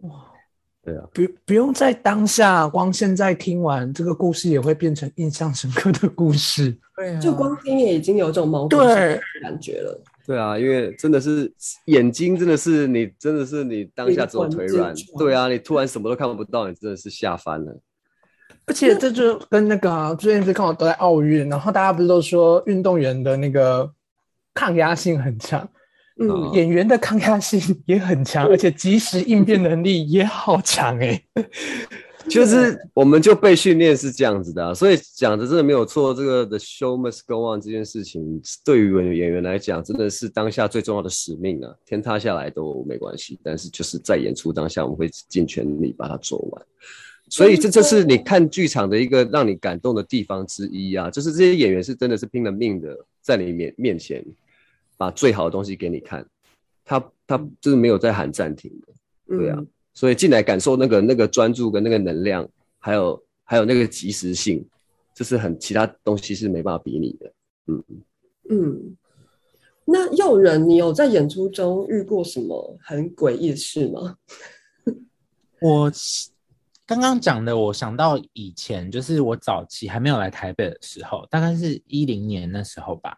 [0.83, 6.77] 对啊，不不用在当下，光现在听完这个故事也会变成印象深刻的故事。
[6.95, 9.99] 对啊，就光听也已经有种毛骨悚然的感觉了。
[10.27, 11.51] 对啊，因为真的是
[11.85, 17.75] 眼睛，真的是你，真的是你当下只有腿软对啊，你突然什么都看不到，你真的是吓翻了。
[18.67, 23.91] 而且这就跟那个啊最近不是刚好都在奥运，然后大家不是都说运动员的那个
[24.55, 25.69] 抗压性很强，
[26.19, 31.21] 嗯，哦演员的抗压性也很强，而且及时应变能力也好强哎、
[32.27, 36.11] 就是我们就被训练是这样子的、啊，所以讲的真的没有错。
[36.11, 41.71] 这个 the show must go on 这件事情，对于演员来讲，真的是当下最重要的使命啊！
[41.85, 46.65] 天塌下来都没关系，但是就是在演出当下，我们会尽全力把它做完。
[47.29, 51.11] 所以这这是你看剧场的一个让你感动的地方之一啊！
[51.11, 54.23] 就是这些演员是真的是拼了命的在你面面前
[54.97, 56.25] 把最好的东西给你看，
[56.83, 58.93] 他他就是没有在喊暂停的。
[59.37, 62.45] 对啊嗯所以进来感受那个那个专注跟那个能量，
[62.79, 64.67] 还有还有那个及时性，
[65.13, 67.33] 这是很其他东西是没办法比拟的。
[67.67, 67.83] 嗯
[68.49, 68.97] 嗯。
[69.85, 74.17] 那诱人，你有在演出中遇过什么很诡异的事吗？
[75.61, 75.89] 我
[76.85, 83.17] 刚刚讲的，我想到以前就是我早期还没有来台北的时候，大概是一零年那时候吧。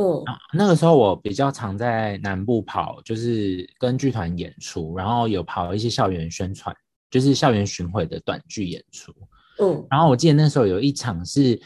[0.00, 6.74] 嗯啊那个时候我比较常在南部跑，就是跟剧团演出，然后有跑一些校园宣传，
[7.10, 9.12] 就是校园巡回的短剧演出。
[9.60, 11.60] 嗯然后我记得那时候有一场是，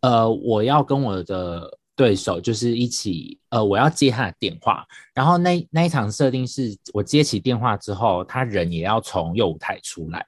[0.00, 10.26] 呃，我要跟我的对手就是一起，呃，我要接他的电话，然后那那一场设定是我接起电话之后，他人也要从右舞台出来，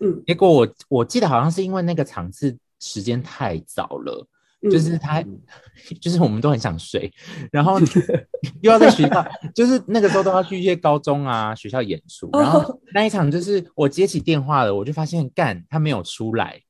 [0.00, 4.26] 嗯结果我我记得好像是因为那个场次时间太早了。
[4.66, 5.22] 嗯，就是他，
[6.00, 7.12] 就是我们都很想睡，
[7.50, 7.78] 然后
[8.62, 16.60] 又要在学校，就是那个时候都要去一些高中啊学校演出，然后那一场就是我接起电话了，我就发现干他没有出来，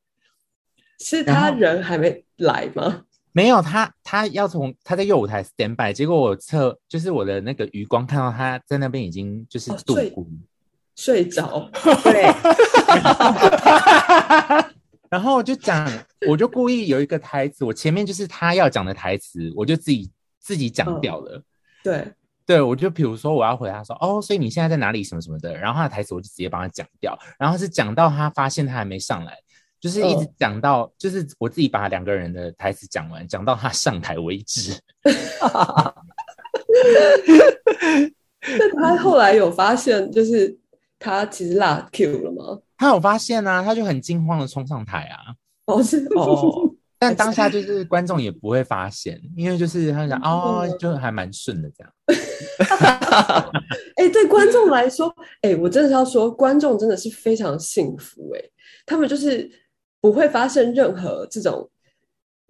[1.00, 3.02] 是他人还没来吗？
[3.32, 10.26] 没有他他要从他在右舞台 stand by，结果我侧就是我的那个余光看到他在那边已经就是度哦睡孤，
[10.94, 11.70] 睡着，
[12.02, 12.32] 对，
[15.10, 15.88] 然后我就讲，
[16.28, 21.42] 我就故意有一个台词，我前面就是他要讲的台词，我就自己自己讲掉了。
[21.82, 22.12] 对，
[22.44, 29.36] 对，我就比如说我要回他说，哦，所以你现在在哪里什么什么的，然后他的台词我就直接帮他讲掉，然后是讲到他发现他还没上来，
[29.80, 34.78] 就是一直嗯讲到，就是我自己把两个人的台词讲完，讲到他上台为止。
[38.58, 40.56] 那他后来有发现，就是
[40.98, 42.60] 他其实落 Q 了吗？
[42.76, 45.34] 他有发现啊，他就很惊慌的冲上台啊，
[45.66, 51.92] 哦，是哦， 但当下就是观众也不会发现，因为就是他想哦，就还蛮顺的这样。
[53.96, 58.40] 哎、对观众来说，哎、我真的是要说，观众真的是非常幸福、哎，
[58.84, 59.50] 他们就是
[60.00, 61.68] 不会发生任何这种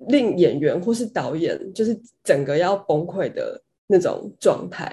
[0.09, 4.93] 令演员或是导演就是整个要崩溃的那种状态，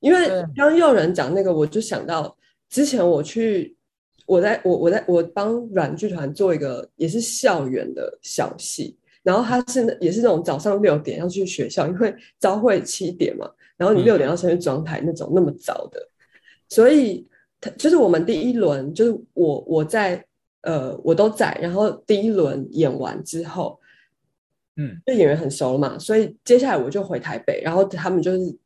[0.00, 2.36] 因为刚有人讲那个，我就想到
[2.72, 3.76] 之前我去，
[4.24, 13.46] 我在我我在我帮软剧团做一个也是校园的小戏，然后他是也是那种早上六点要去学校，因为朝会七点嘛，
[13.76, 16.00] 然后你嗯六点要先去装台那种那么早的，
[16.70, 17.28] 所以
[17.60, 20.24] 他就是我们第一轮就是我我在
[20.62, 23.78] 呃我都在，然后第一轮演完之后，
[24.76, 28.56] 嗯，就演员很熟了嘛，所以接下来我就回台北，然后他们就是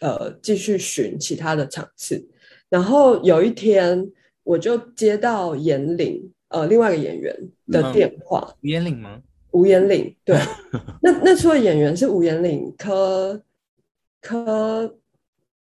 [0.00, 2.24] 呃继续巡其他的场次。
[2.68, 4.10] 然后有一天，
[4.42, 7.34] 我就接到严玲呃另外一个演员
[7.68, 9.20] 的嗯电话，吴彦岭吗？
[9.52, 10.36] 吴延岭对，
[11.02, 13.42] 那那出的演员是吴延岭、柯
[14.20, 14.98] 柯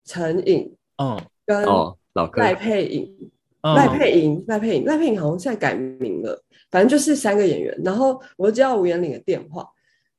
[0.03, 3.03] 陈颖嗯跟哦，老哥，赖佩颖。
[3.03, 3.28] 嗯
[3.76, 6.41] 赖佩颖，赖佩颖，赖佩颖好像现在改名了，
[6.72, 7.76] 反正就是三个演员。
[7.84, 9.68] 然后我就接到吴彦岭的电话，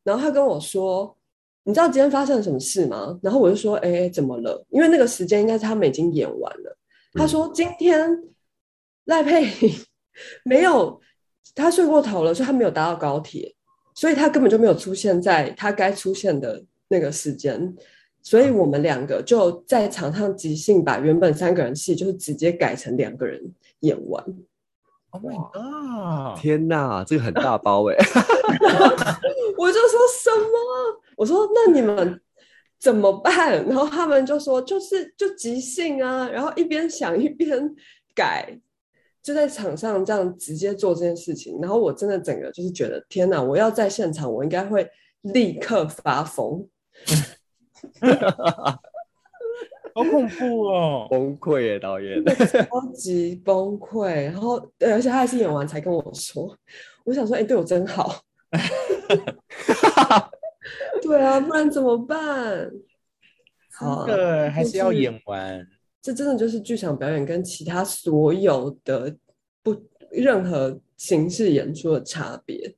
[0.05, 1.17] 然后他跟我说
[1.65, 6.77] ：“你知道今天发生了什么事吗？”然后我就说：“哎，怎么了？”因为那个时间应该是他们已经演完了。
[7.15, 8.23] 他说：“今天
[9.05, 9.75] 赖佩莹
[10.45, 11.01] 没有，
[11.55, 13.55] 他睡过头了，所以他没有搭到高铁，
[13.95, 17.75] 所以他根本就没有出现在他该出现的那个时间。”
[18.21, 23.41] 所以我们两个就在场上即兴把原本三个人戏，就是直接改成两个人
[23.81, 24.23] 演完。
[25.11, 26.39] ，Oh my god！
[26.39, 27.97] 天哪，这个很大包哎、
[29.57, 31.01] 我就说什么？
[31.17, 32.21] 我说那你们
[32.81, 33.53] 怎么办？
[33.67, 37.75] 然后他们就说就是就即兴啊，然后一边想一边
[38.15, 38.59] 改，
[39.23, 41.59] 就在场上这样直接做这件事情。
[41.61, 43.43] 然后我真的整个就是觉得天哪！
[43.43, 44.89] 我要在现场，我应该会
[45.23, 46.67] 立刻发疯。
[49.95, 51.09] 好恐怖哦！
[51.11, 52.25] 崩溃耶，导演。
[52.25, 56.57] 超级崩溃，然后对，而且他还是演完才跟我说，
[57.05, 58.15] 我想说，哎、对我真好，
[61.03, 62.71] 对啊，不然怎么办？
[63.79, 65.67] 好啊还是要演完。
[66.01, 69.15] 这真的就是剧场表演跟其他所有的
[69.63, 69.77] 不
[70.11, 72.75] 任何形式演出的差别，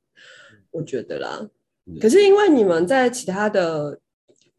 [0.71, 1.39] 我觉得啦。
[1.87, 3.99] 嗯可是因为你们在其他的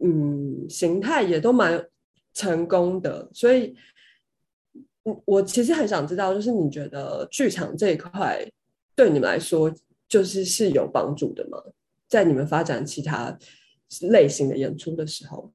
[0.01, 1.87] 嗯形态也都蛮
[2.35, 3.75] 成功的，所以
[5.05, 8.45] 嗯我其实很想知道，就是你觉得剧场这一块
[8.97, 9.73] 对你们来说
[10.09, 11.63] 就是是有帮助的吗？
[12.13, 13.39] 在你们发展其他
[14.11, 15.51] 类型的演出的时候，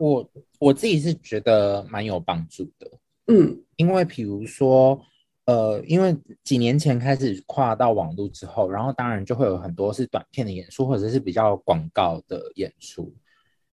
[0.00, 2.90] 我我自己是觉得蛮有帮助的，
[3.28, 3.62] 嗯。
[3.76, 5.00] 因为比如说，
[5.44, 13.14] 呃，因为几年前开始跨到网络之后，然后当然就会有很多是短片的演出，或者是比较广告的演出。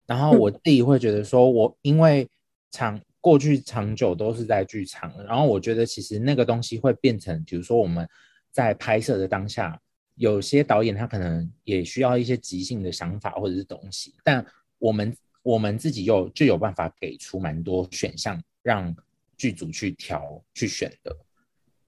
[0.07, 2.29] 然后我自己会觉得说，我因为
[2.71, 8.07] 长过去长久都是在剧场，然后我觉得其实那个东西会变成，比如说我们
[8.51, 9.81] 在拍摄的当下，
[10.21, 14.45] 有些导演他可能也需要一些即兴的想法或者是东西，但
[14.79, 18.95] 我们我们自己有就有办法给出蛮多选项，让
[19.39, 21.17] 剧组去调去选的。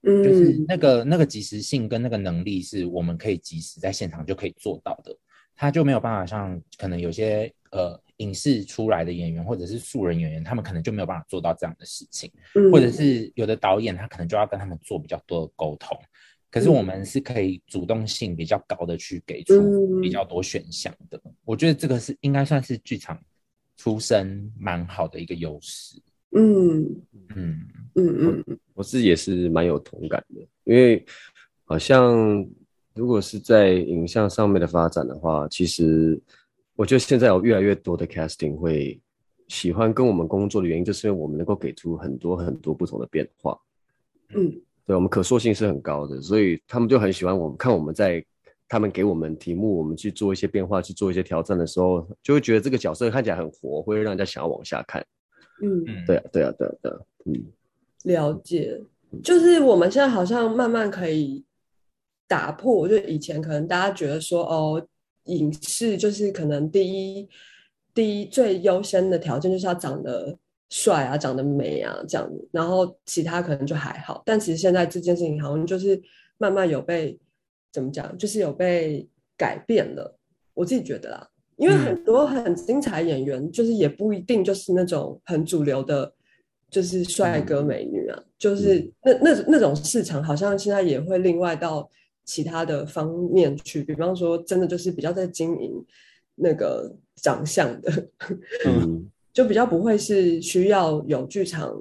[0.04, 5.14] 嗯，就是那个那个及时性跟那个能力是我们可以及时在现场就可以做到的，
[5.54, 15.94] 他就没有办法像可能有些呃影视出来的演员或者是素人演员，他们可能就没有办法做到这样的事情，嗯或者是有的导演他可能就要跟他们做比较多的沟通，
[16.52, 23.18] 可是我们是可以主动性比较高的去给出比较多选项的，我觉得这个是应该算是剧场
[23.78, 25.96] 出身蛮好的一个优势，
[26.36, 26.82] 嗯。
[27.34, 28.58] 嗯嗯嗯嗯。
[28.74, 31.02] 我自己也是蛮有同感的，因为
[31.64, 32.46] 好像
[32.94, 36.20] 如果是在影像上面的发展的话，其实
[36.76, 39.00] 我觉得现在有越来越多的 casting 会
[39.48, 43.58] 喜欢跟我们工作的原因，就是因为我们能够给出很多很多不同的变化，
[44.34, 44.60] 嗯
[44.92, 48.22] 对我们可塑性是很高的，所以他们就很喜欢我们看我们在
[48.68, 55.02] 他们给我们题目，我们去做一些变化，去做一些挑战的时候，就会觉得这个角色看起来很活，会让人家想要往下看。
[55.62, 57.42] 嗯，嗯，对啊，对啊，对啊，对啊，嗯。
[58.04, 58.82] 了解。
[59.22, 61.42] 就是我们现在好像慢慢可以
[62.28, 64.86] 打破，就以前可能大家觉得说，哦，
[65.24, 67.26] 影视就是可能第一
[67.94, 70.36] 第一最优先的条件就是要长得
[70.74, 74.22] 帅啊，长得美啊这样子，然后其他可能就还好。
[74.24, 76.00] 但其实现在这件事情好像就是
[76.38, 77.18] 慢慢有被
[77.70, 79.06] 怎么讲，就是有被
[79.36, 80.18] 改变了。
[80.54, 86.10] 我自己觉得啦，因为嗯很多很精彩演员，就是也不一定就是那种很主流的，
[86.70, 91.86] 就是帅哥美女啊，就是那那那种市场，好像现在也会另外到
[92.24, 95.84] 其他的方面去，比方说真的就是比较在经营
[96.34, 98.08] 那个长相的，
[98.64, 101.74] 嗯 就比较不会是需要有剧场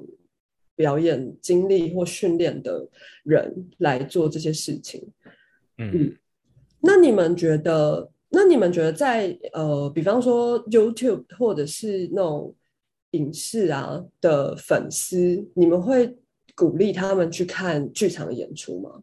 [0.74, 2.88] 表演经历或训练的
[3.24, 5.06] 人来做这些事情。
[5.78, 6.16] 嗯
[6.80, 8.10] 那你们觉得？
[8.34, 12.56] 那你们觉得在呃，比方说 YouTube 或者是那种
[13.10, 16.16] 影视啊的粉丝，你们会
[16.54, 19.02] 鼓励他们去看剧场演出吗？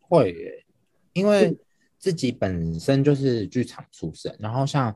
[0.00, 0.66] 会耶，
[1.14, 1.56] 因为
[1.98, 4.94] 自己本身就是剧场出身，然后像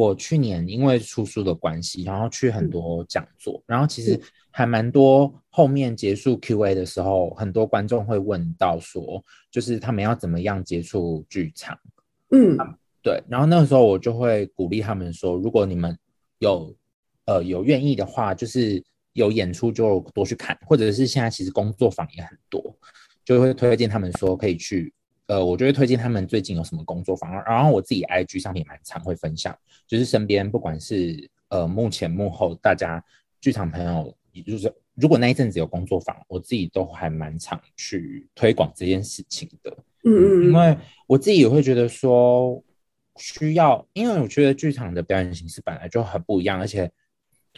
[0.00, 4.18] 我去年因为出书的关系，然后去很多讲座，然后其实
[4.50, 5.30] 还蛮多。
[5.50, 11.78] 后面结束 Q&A 的时候，很多观众会问到说，就是他们要怎么样接触剧场？
[12.30, 12.56] 嗯，
[13.02, 13.22] 对。
[13.28, 15.94] 然后那个时候我就会鼓励他们说，如果你们
[16.38, 16.74] 有
[17.26, 18.82] 呃有愿意的话，就是
[19.12, 22.74] 有演出就多去看，或者是现在其实工作坊也很多。
[23.22, 24.94] 就会推荐他们说可以去，
[25.30, 29.56] 呃，我就会推荐他们最近有什么工作坊，然后我自己 IG 上面蛮常会分享，
[29.86, 33.00] 就是身边不管是呃幕前幕后大家
[33.40, 39.70] 剧场朋友，也就是如果那一阵子有工作坊，我自己都还蛮常去推广这件事情的，
[40.02, 40.76] 嗯嗯，因为
[41.06, 42.60] 我自己也会觉得说
[43.16, 46.90] 需要，因为我觉得剧场的表演形式本来就很不一样，而且。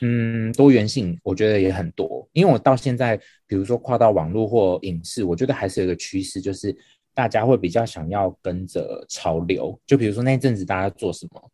[0.00, 3.14] 嗯，多元性我觉得也很多，因为我到现在，
[3.46, 6.74] 比如说跨到网络或影视，我觉得还是有一个趋势，就是
[7.14, 9.78] 大家会比较想要跟着潮流。
[9.86, 11.50] 就比如说那阵子大家做什么，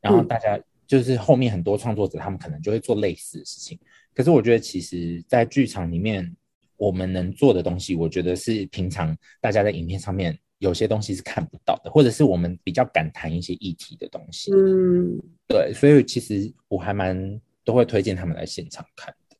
[0.00, 3.78] 然后大家就是后面很多创作者他们可能就会做类似的事情。
[4.14, 6.34] 可是我觉得其实，在剧场里面，
[6.76, 14.52] 我们能做的东西，我觉得是平常大家在影片上面有些东西是看不到的，或者是我们比较敢谈一些议题的东西。
[14.52, 17.40] 嗯，对，所以其实我还蛮。
[17.64, 19.36] 都会推荐他们来现场看的。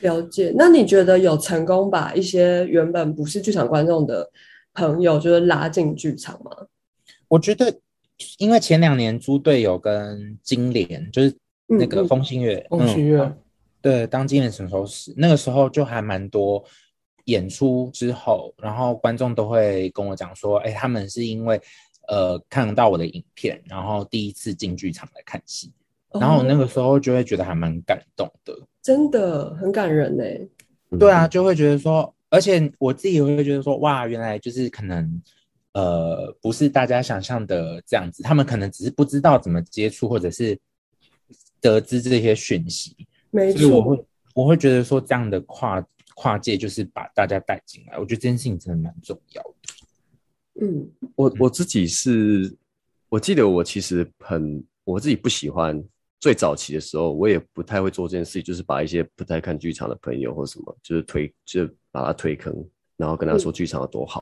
[0.00, 0.50] 了解。
[0.56, 4.26] 那你觉得有成功把一些原本不是剧场观众的
[4.74, 6.50] 朋友，就是拉进剧场吗？
[7.28, 7.80] 我觉得，
[8.38, 11.34] 因为前两年猪队友跟金莲，就是
[11.66, 13.32] 那个风信月，风信月，
[13.80, 15.14] 对，当金莲什么时候死？
[15.16, 16.62] 那个时候就还蛮多
[17.24, 21.60] 演出之后，然后观众都会跟我讲说，哎，他们是因为
[22.08, 25.72] 呃看到我的影片，然后第一次进剧场来看戏。
[26.20, 30.24] 然后我那个时候就会觉得还蛮感动的，真的很感人呢。
[30.96, 35.22] 对啊，就会觉得说，而且我自己也会觉得说，哇，原来就是可能，
[35.72, 40.58] 呃，不是大家想象的这样子，他们可能只是不知道怎么接触，或者是
[41.60, 42.96] 得知这些讯息。
[43.30, 44.04] 没错，我会
[44.34, 50.66] 我会觉得说，这样的跨跨界就是把大家带进来，我觉得这件事情真的蛮重要的。
[50.66, 52.52] 嗯，我我自己是，
[53.08, 55.82] 我记得我其实很我自己不喜欢。
[56.20, 62.52] 最早期的时候，我也不太会做这件事情，就是把一些不太看剧场的朋友或什么，就是推，就把他推坑，
[62.96, 64.20] 然后跟他说剧场有多好。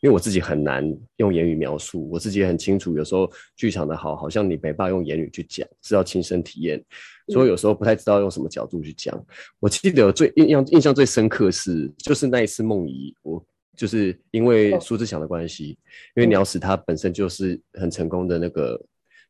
[0.00, 0.84] 因为我自己很难
[1.18, 6.84] 用言语描述，我自己也很清楚，有时候剧场的好，好像你没办法用言语去讲，是要亲身体验，
[7.28, 9.24] 所以有时候不太知道用什么角度去讲。
[9.60, 13.40] 我记得最印象印象最深刻是，就是那一次梦怡，我
[13.76, 15.78] 就是因为苏志祥的关系，
[16.16, 18.78] 因为鸟屎他本身就是很成功的那个。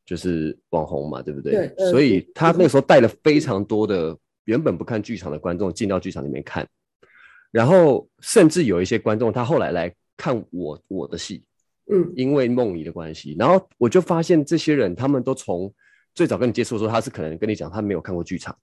[0.04, 1.68] 就是网红嘛，对不对？
[1.68, 1.90] 对。
[1.92, 6.68] 所以他那个时候带了非常多的原本不看剧场的观众进到剧场里面看，
[7.52, 11.44] 然后甚至有一些观众他后来来看我我的戏，
[11.92, 15.72] 嗯，因为梦怡的关系，然后我就发现这些人他们都从
[16.14, 18.56] 最早跟你接触的时候，他是可能跟你讲他没有看过剧场，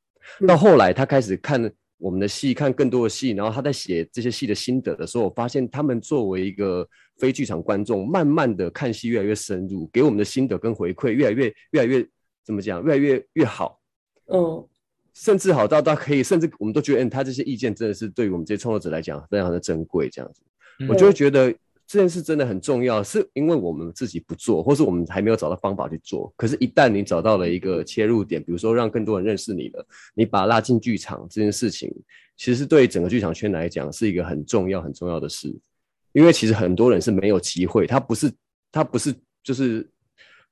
[0.45, 6.85] 到后来他开始看我们的戏，看更多的戏，然后他在写这些戏的心得的时候，我发现他们作为一个。
[7.19, 12.01] 非剧场观众慢慢的看戏越来越深入，给我们的心得跟回馈越来越越来越
[12.45, 13.77] 怎么讲，越来越越好，
[14.27, 14.65] 嗯，
[15.19, 20.41] 甚至好到到可以，甚至我们都觉得，嗯，他这些意见真的是对于我们这些创作者来讲非常的珍贵，这样子，
[20.87, 21.51] 我就会觉得
[21.85, 31.93] 这件事真的很重要，是因为我们自己不做，或是我们还没有找到方法去做，可是，一旦你找到了一个切入点，比如说让更多人认识你了，你把拉进剧场这件事情，
[32.37, 35.53] 其实对整个剧场圈来讲是一个很重要很重要的事。
[36.13, 38.31] 因为其实很多人是没有机会，他不是
[38.71, 39.13] 他不是
[39.43, 39.87] 就是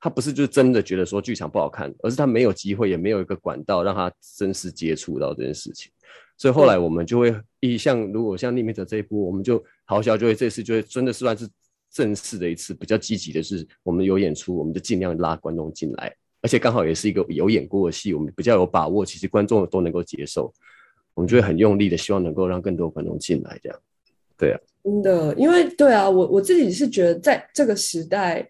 [0.00, 5.90] 他不是就是真的觉得说剧场不好看，而是他没有机会，也没有一个管道让他真实接触到这件事情。
[6.36, 11.48] 所以后来我们就会一像如果像匿名者这一波，我们就好笑就会这次就会真的算是
[11.90, 20.52] 正式的一次比较积极的是，我们有演出，我们就尽量拉观众进来，而且刚好也是一个有演过的戏，我们比较有把握，其实观众都能够接受，
[21.14, 23.80] 我们就会很用力的希望能够让更多观众进来，这样，
[24.36, 24.60] 对啊。
[24.84, 28.48] 真的，因为对啊，我我自己是觉得，在这个时代，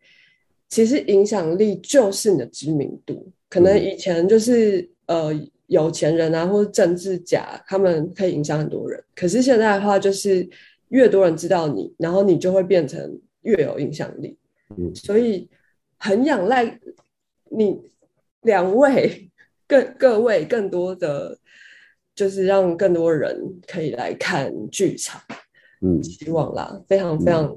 [0.68, 3.30] 其实影响力就是你的知名度。
[3.48, 5.32] 可能以前就是呃
[5.68, 9.02] 有钱人啊，或者政治家，他们可以影响很多人。
[9.14, 10.46] 可是现在的话，就是
[10.88, 14.36] 越多人知道你，然后你就会变成越有影响力。
[14.76, 15.48] 嗯，所以
[15.96, 16.78] 很仰赖
[17.50, 17.80] 你
[18.42, 19.30] 两位
[19.66, 21.38] 各各位更多的，
[22.14, 25.20] 就是让更多人可以来看剧场。
[25.80, 27.56] 嗯，希望啦，非常非常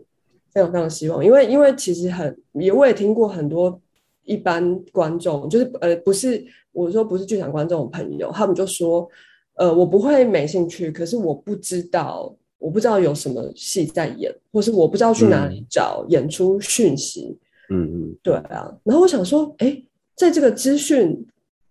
[0.54, 3.80] 非常非常希望，因为因为其实很也我也听过很多
[4.24, 9.08] 一般观众，就是呃不是我说不是剧场观众的朋友，他们就说，
[9.56, 17.38] 呃我不会没兴趣，可是我不知道我不知道有什么戏在演，或是我不知道去哪里找演出讯息。
[17.70, 19.82] 嗯嗯，对啊，然后我想说，哎，
[20.16, 21.26] 在这个资讯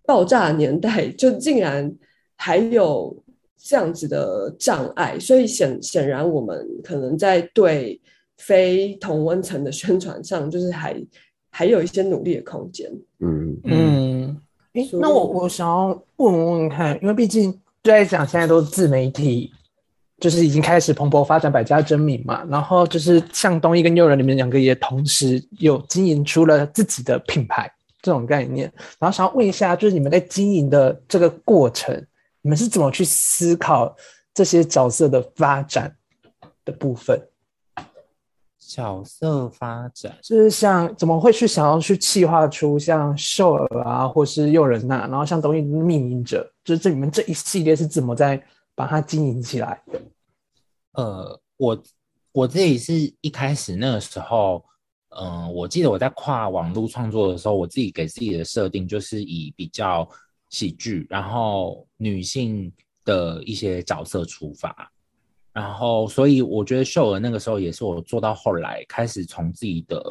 [0.06, 1.94] 爆炸年代，就竟然
[2.36, 3.14] 还有
[3.58, 8.00] 这样子的障碍，所以显显然我们可能在对
[8.40, 10.96] 非同温层的宣传上， 就是还
[11.50, 12.90] 还有一些努力的空间。
[13.20, 14.40] 嗯嗯，
[14.72, 19.52] 诶，所以那我我想要问问看，因为毕竟就在讲现在都是自媒体，
[20.18, 22.44] 就是已经开始蓬勃发展，百家争鸣嘛。
[22.48, 27.70] 然后就是像东一跟诱人，你们两个也同时有经营出了自己的品牌
[28.00, 28.72] 这种概念。
[28.98, 31.94] 然后想要问一下，就是你们在经营的这个过程，
[32.42, 33.94] 你们是怎么去思考
[34.32, 35.94] 这些角色的发展
[36.64, 37.20] 的部分？
[38.60, 48.40] 角色发展，就是像怎么会去想要去企划出像秀儿啊，或是诱人呐，然后像东西命名者，就是这里面这一系列是怎么在
[48.74, 50.00] 把它经营起来的？
[50.92, 51.82] 呃，我
[52.32, 52.92] 我自己是
[53.22, 54.64] 一开始那个时候，
[55.08, 60.08] 嗯、我记得我在跨网络创作的时候，我自己给自己的设定就是以比较
[60.50, 62.72] 喜剧，然后女性
[63.04, 64.92] 的一些角色出发，
[65.52, 70.02] 然后所以我觉得秀儿那个时候也是我做到后来开始从自己的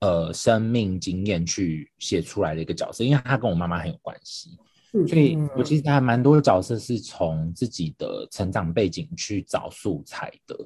[0.00, 4.50] 呃生命经验去写出来的一个角色，因为他跟我妈妈很有关系。
[4.50, 4.60] 嗯
[5.08, 10.56] 所以我其实还蛮多角色是从自己的成长背景去找素材的，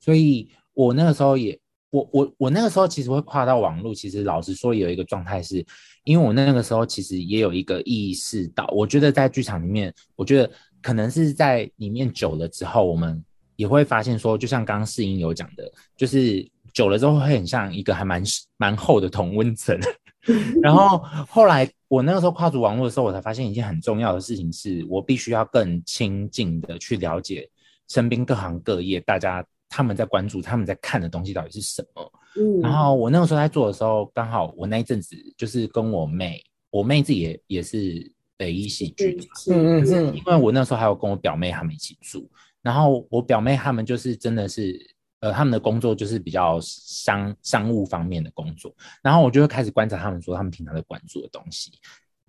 [0.00, 1.56] 所以我那个时候也，
[1.90, 5.64] 我我我那个时候其实会跨到网络，其实老实说有一个状态是，
[6.02, 10.50] 因为我那个时候其实也有一个意识到，我觉得在剧场里面，我觉得
[10.82, 13.24] 可能是在里面久了之后，我们
[13.58, 18.22] 也会发现说，就像刚刚世英有讲的，就是久了之后会很像一个还蛮
[18.56, 19.76] 蛮厚的同温层。
[20.62, 20.98] 然后
[21.28, 27.50] 后来我那个时候跨足网络的时候，我才发现一件很重要的事情是，我必须要更亲近的去了解
[27.88, 32.12] 身边各行各业大家他们在关注、他们在看的东西到底是什么。
[32.36, 36.40] 嗯然后我那个时候在做的时候，刚好我那一阵子就是跟我妹，
[36.70, 42.30] 我妹自己也也是北医戏剧的嘛，嗯嗯嗯因为我那时候还有跟我表妹他们一起住，
[42.68, 44.78] 然后我表妹他们就是真的是，
[45.20, 48.70] 呃，他们的工作就是比较商商务方面的工作，
[49.02, 51.72] 然后我就会开始观察他们说他们平常在关注的东西，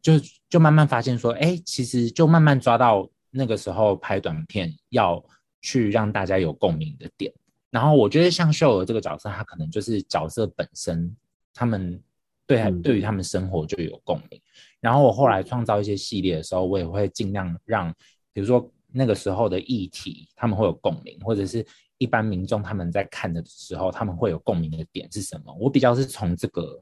[0.01, 0.13] 就
[0.49, 5.21] 就慢慢发现说，哎，其实就慢慢抓到那个时候拍短片要
[5.61, 7.33] 去让大家有共鸣的点。
[7.69, 11.13] 然后我觉得像秀儿这个角色，他可能就是角色本身，
[11.53, 12.01] 他们
[12.47, 14.41] 对他嗯对于他们生活就有共鸣。
[14.79, 17.93] 然后我后来创造一些系列的时候，我也会尽量让，
[18.31, 21.65] 比如说那个时候的议题，他们会有共鸣，或者是
[21.97, 25.55] 一般民众他们在看的时候，他们会有共鸣的点是什么？
[25.59, 26.81] 我比较是从这个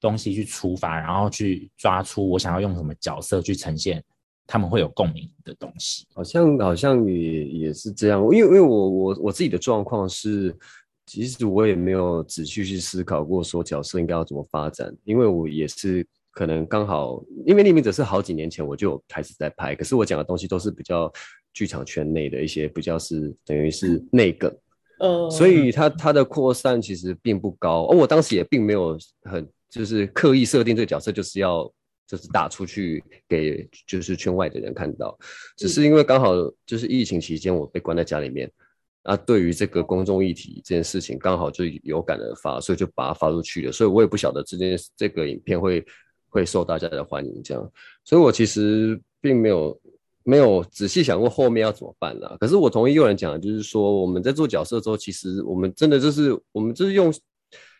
[0.00, 4.02] 东西去出发，然后去抓出我想要用什么角色去呈现
[4.46, 6.06] 他们会有共鸣的东西。
[6.14, 10.54] 好像好像也也是这样，因为因为我我我自己的状况是，
[11.06, 21.10] 其实我也没有仔细去思考过说角色应该要怎么发展，因为我也是可能刚好，因为《匿名者》是好几年前我就有开始在拍，可是我讲的东西都是比较
[21.54, 24.54] 剧场圈内的一些比较是等于是内梗，
[24.98, 31.72] 嗯，所以它它的扩散其实并不高，而我当时也并没有很就是刻意设定这个角色就是要
[32.08, 35.16] 就是打出去给就是圈外的人看到，
[35.56, 36.34] 只是因为刚好
[36.66, 38.50] 就是疫情期间我被关在家里面，
[39.04, 45.84] 啊，对于这个公众议题这件事情刚好就有感而发，所以就把它发出去了，所以我也不晓得这件这个影片会
[46.28, 47.72] 会受大家的欢迎这样，
[48.04, 49.80] 所以我其实并没有。
[50.24, 52.36] 没有仔细想过后面要怎么办啦。
[52.40, 57.14] 可是我同意有人讲，就是说我们在做角色之后，其实我们真的就是我们就是用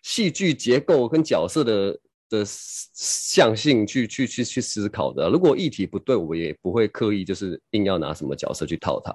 [0.03, 5.29] 戏剧结构跟角色的的象性去去去去思考的。
[5.29, 9.13] 如果议题不对，我也不会刻意就是硬要拿什么角色去套它。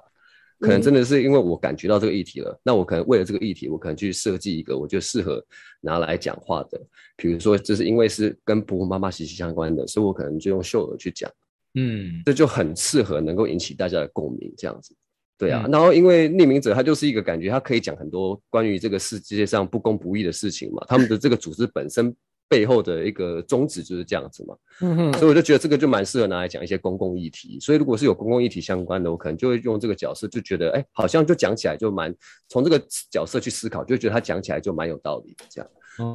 [0.58, 5.42] 可能真的是因为我感觉到这个议题了，那我可能为了这个议题，我可能去设计一个我觉得适合
[5.80, 6.78] 拿来讲话的，
[7.16, 11.30] 比如说这是因为是跟婆婆妈妈息息相关的，所以我可能就用秀儿去讲。
[11.74, 14.94] 嗯这就很适合能够引起大家的共鸣，这样子。
[15.38, 22.14] 对啊，嗯然后因为匿名者他就是一个感觉，他可以讲很多关于这个世界上不公不义的事情嘛，他们的这个组织本身
[22.46, 27.58] 背后的一个宗旨就是这样子嘛，嗯哼，所以我就觉得这个就蛮适合拿来讲一些公共议题。
[27.60, 32.14] 所以如果是有公共议题相关的，我可能就会用这个角色，就觉得哎，好像就讲起来就蛮
[32.48, 32.78] 从这个
[33.10, 35.70] 角色去思考，就觉得他讲起来就蛮有道理的这样。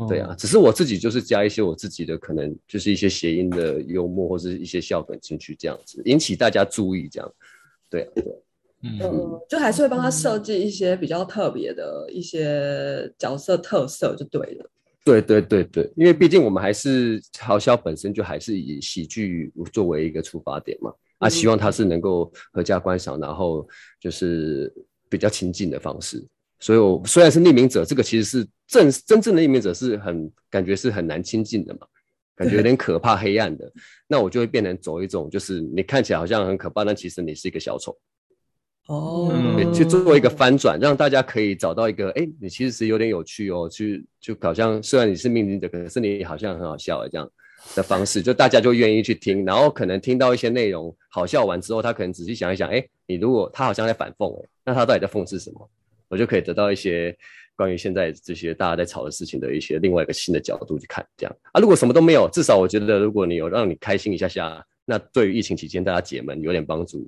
[0.08, 7.34] 对啊，只是我自己就是加一些我自己的可能就是一些谐音的幽默或者是一些笑梗进去，这样子引起大家注意，这样。
[7.90, 8.36] 对啊，对啊
[8.84, 14.70] 嗯嗯，就还是会帮他设计一些比较特别的一些角色特色就对了。
[15.04, 23.68] 对对对对，因为毕竟我们还是好笑本身就还是以喜剧作为一个出发点嘛，啊，希望他是能够合家观赏，然后
[24.00, 24.74] 就是
[25.10, 26.26] 比较亲近的方式。
[26.66, 31.82] 所以，我虽然是匿名者，这个其实是正真正的匿名者是很感觉是很难亲近的嘛，
[32.36, 33.72] 感觉有点可怕、黑暗的。
[34.07, 37.95] 那我就会变成走一种，就是你看起来好像很可怕，但其实你是一个小丑。
[38.88, 47.32] 哦，嗯去做一个翻转，让大家可以找到一个，哎，你其实是有点有趣哦，去就好像虽然你是命名者，可是你好像很好笑哎，这样
[47.76, 55.70] 的方式，就大家就愿意去听，然后可能听到一些内容好笑完之后，他可能仔细想一想，哎，你如果他好像在反讽，哎，那他到底在讽刺什么？
[56.16, 57.13] 我就可以得到一些
[57.57, 61.36] 关于现在这些大家在吵的事情的一些另外一个新的角度去看，这样。
[61.51, 67.05] 啊，如果什么都没有，至少我觉得如果你有让你开心一下下，那对于疫情期间大家解闷有点帮助，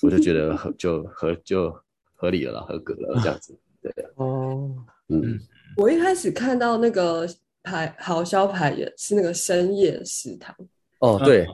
[0.00, 1.76] 我就觉得合 就合就
[2.14, 4.76] 合理了啦，合格了这样子，对啊，哦，
[5.08, 5.40] 嗯，
[5.76, 7.28] 我一开始看到那个
[7.64, 10.54] 牌好消牌也是那个深夜食堂
[11.00, 11.44] 哦，对。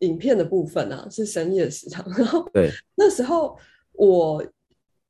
[0.00, 2.08] 影片的部分啊，是深夜食堂。
[2.16, 3.58] 然后对，那时候
[3.94, 4.40] 我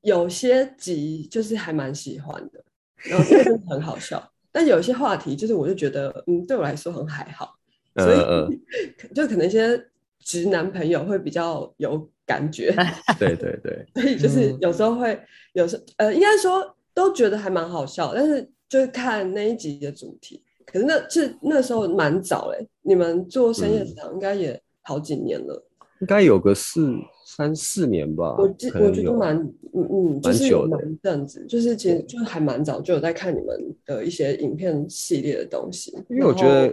[0.08, 2.64] 有些集就是还蛮喜欢的，
[3.04, 4.32] 然后真的很好笑。
[4.50, 7.54] 但有些话题就是我就觉得，嗯，对我来说很还好，
[7.96, 8.18] 所以
[9.14, 9.80] 就可能一些
[10.24, 12.74] 直男朋友会比较有感觉。
[13.20, 15.20] 对对对， 所以就是嗯有时候会，
[15.52, 20.42] 有时呃，应该说都觉得还蛮好笑，但是就是看那一集的主题。
[20.66, 25.64] 可是那是那时候蛮早嘞，你们做深夜食堂应该也好几年了。
[26.00, 26.94] 应该有个四
[27.30, 29.36] 三四年吧，我记我觉得蛮
[29.74, 35.94] 嗯嗯，就是蛮久的有蛮阵子，就是其实就还蛮早就有在看你们的一些影片系列的东西。
[36.08, 36.70] 因为我觉得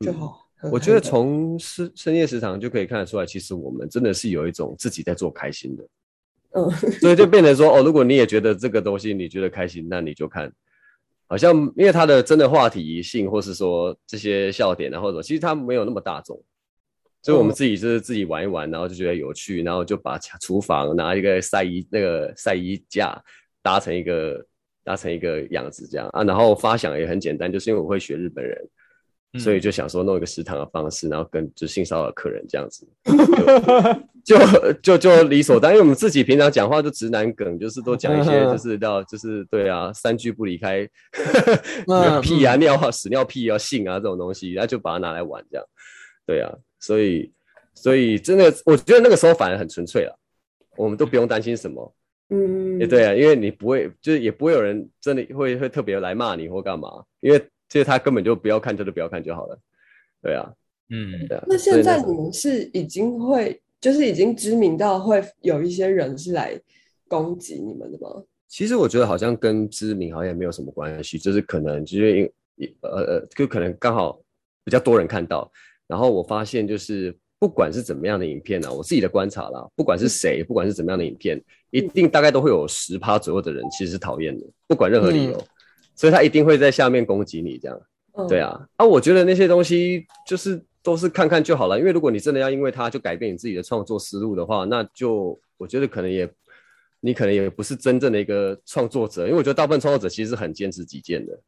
[0.00, 5.84] 就嗯好，很我觉得从深深夜食堂就可以看得出来，其实我们真的是有一种自己在做开心的，
[6.52, 10.52] 嗯所以就变成说，哦，如果你也觉得这个东西你觉得开心，那你就看。
[11.26, 16.38] 好像因为它的真的话题性，或是说这些笑点啊，或者其实它没有那么大众，
[17.24, 17.54] 所以我们嗯。
[17.56, 23.20] 自己就是自己玩一玩，然后就觉得有趣，然后就把厨房拿一个晒衣那个晒衣架
[23.62, 24.44] 搭成一个
[24.84, 28.56] 搭成一个样子这样啊，然后发想也很简单，就是因为我会学日本人，
[29.32, 32.86] 嗯所以就想说弄一个食堂的方式，然后跟就性骚扰客人这样子，
[34.24, 34.38] 就
[34.82, 40.86] 就就就理所当然，因为我们自己平常讲话就直男梗，就是都讲一些就是 到就是对啊，三句不离开，
[41.88, 45.66] 嗯屁啊、尿啊、屎尿屁啊、性啊这种东西，然后就把它拿来玩这样，
[46.26, 46.52] 对啊，
[46.84, 47.32] 所以
[47.72, 50.18] 所以真的，我觉得那个时候反而很纯粹了，
[50.76, 51.94] 我们都不用担心什么，
[52.28, 57.38] 嗯，也对啊，因为你不会，就是也不会有人真的会会特别来骂你或干嘛，因为
[57.70, 59.58] 其实他根本就不要看，就是不要看就好了。
[60.22, 60.52] 对啊，
[60.90, 61.44] 嗯，对啊。
[61.46, 66.60] 那现在你们是已经会，就是已经知名到会有一些人是来
[67.08, 68.22] 攻击你们的吗？
[68.46, 72.30] 其实我觉得好像跟知名好像也没有什么关系，就是可能就是因
[72.82, 74.20] 呃呃，就可能刚好
[74.62, 75.50] 比较多人看到，
[75.86, 85.44] 然后我发现就是不管是怎么样的影片呢、啊，我自己的观察啦，不管是谁，不管是怎么样的影片，一定大概都会有十趴左右的人其实是讨厌的，不管任何理由，
[85.94, 87.80] 所以他一定会在下面攻击你这样。
[88.16, 96.30] 嗯，对，啊，啊，我觉得那些东西就是都是看看就好了，因为如果你真的要因为它就改变你自己的创作思路的话，那就我觉得可能也
[97.00, 101.38] 你可能也不是真正的一个创作者，因为我觉得大部分创作者其实是很坚持己见的。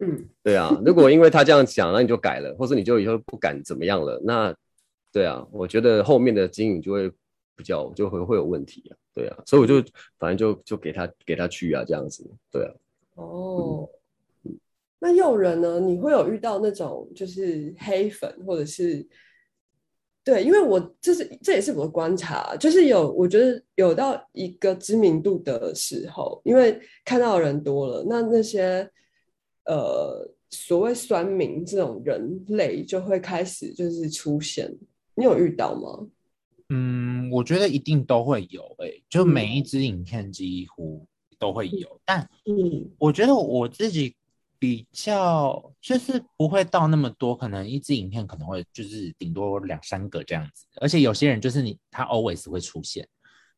[0.00, 4.54] 嗯，对啊，如果因为他这样讲，那你就改了， 或者你就以后不敢怎么样了，那
[5.12, 7.10] 对啊，我觉得后面的经营就会
[7.54, 8.96] 比较就会会有问题啊。
[9.12, 9.74] 对啊，所以我就
[10.18, 12.24] 反正就就给他给他去啊，这样子。
[12.50, 12.72] 对啊，
[13.16, 13.88] 哦，
[14.98, 15.80] 那诱人呢？
[15.80, 19.04] 你会有遇到那种就是黑粉，或者是
[20.22, 28.88] 对，因为我这是这也是我的观察，就是有我觉得有到一个知名度的时候，因为看到的人多了，那那些
[29.66, 34.70] 呃所谓酸民这种人类就会开始就是出现。
[35.14, 36.06] 你有遇到吗？
[36.70, 41.04] 嗯，我觉得一定都会有、欸，就嗯每一支影片几乎
[41.38, 44.14] 都会有，但嗯我觉得我自己
[44.58, 53.06] 比较就是不会到那么多，可能一支影片可能会就是顶多两三个这样子，而且有些人就是你他 always 会出现，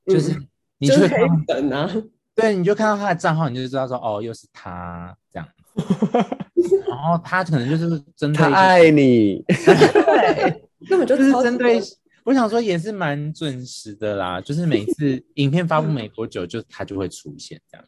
[0.06, 0.48] 就是嗯
[0.78, 2.02] 你就是黑会看到粉啊，
[2.34, 5.61] 对，你就看到他的账号，你就知道说哦，又是他这样子，
[6.88, 10.62] 然后他可能就是针对他爱你，对。
[10.88, 11.80] 根本就就是针对，
[12.24, 17.86] 我想说也是蛮准时的啦，就是每次影片发布没多久，就他就会出现这样。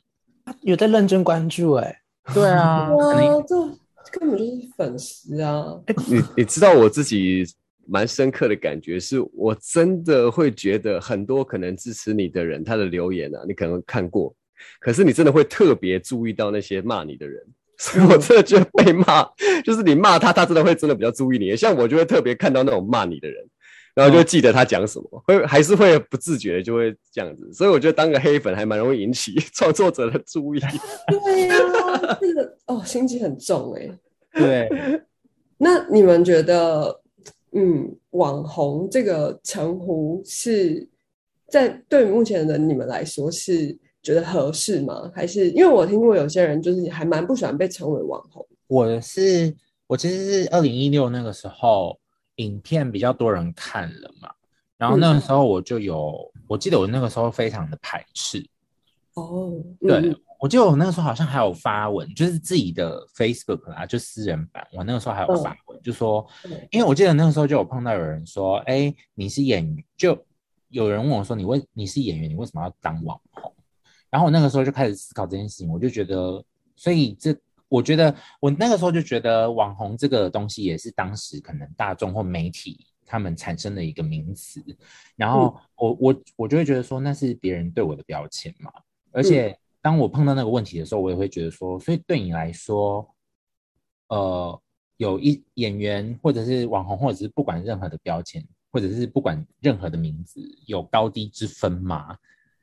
[0.63, 2.01] 有在认真关注哎、
[2.33, 3.57] 对啊，可能哇，这
[4.21, 5.77] 根本就是粉丝啊！
[6.09, 7.45] 你你知道我自己
[7.85, 14.33] 蛮深刻的感觉是，我真的会觉得很多可能支持你的人，他的留言啊，你可能看过，
[14.79, 17.43] 可是你真的会特别注意到那些骂你的人，
[17.79, 19.27] 所以我真的觉得被骂，
[19.65, 21.57] 就是你骂他，他真的会真的比较注意你。
[21.57, 23.45] 像我就会特别看到那种骂你的人，
[23.95, 27.53] 然后就会记得他讲什么，会还是会不自觉的就会这样子。
[27.53, 30.61] 所以我觉得当个黑粉还蛮容易引起 创作者的注意。
[31.25, 33.91] 对呀、这个哦，心机很重哎、
[34.33, 34.69] 对，
[35.59, 37.01] 那你们觉得，
[37.53, 40.89] 嗯，网红这个称呼是
[41.49, 45.11] 在对目前的你们来说是觉得合适吗？
[45.13, 49.53] 还是因为我听过有些人就是还蛮不喜欢被称为网红，我是
[49.89, 51.99] 我其实是二零一六那个时候，
[52.37, 54.31] 影片比较多人看了嘛，
[54.77, 58.47] 然后那个时候我就有，我记得我那个时候非常的排斥，
[59.15, 60.21] 哦，对、嗯。
[60.41, 70.23] 我记得我那个时候好像还有发文，就是自己的 Facebook 啊，就私人版，我那个时候还有发文，就说嗯，因为我记得那个时候就有碰到有人说，哎，你是演员，就
[70.69, 73.54] 有人问我说，你为你是演员，你为什么要当网红？
[74.15, 76.41] 然后我那个时候就开始思考这件事情，我就觉得，
[76.77, 77.37] 所以这
[77.67, 84.63] 我觉得我那个时候就觉得网红这个东西也是当时可能大众或媒体他们产生的一个名词，
[85.17, 88.71] 然后我我我就会觉得说那是别人对我的标签嘛，
[89.11, 93.05] 而且当我碰到那个问题的时候，我也会觉得说，所以对你来说，
[94.11, 94.63] 呃，
[94.97, 102.17] 有一演员或者是网红，或者是不管任何的标签，或者是不管任何的名字，有高低之分吗？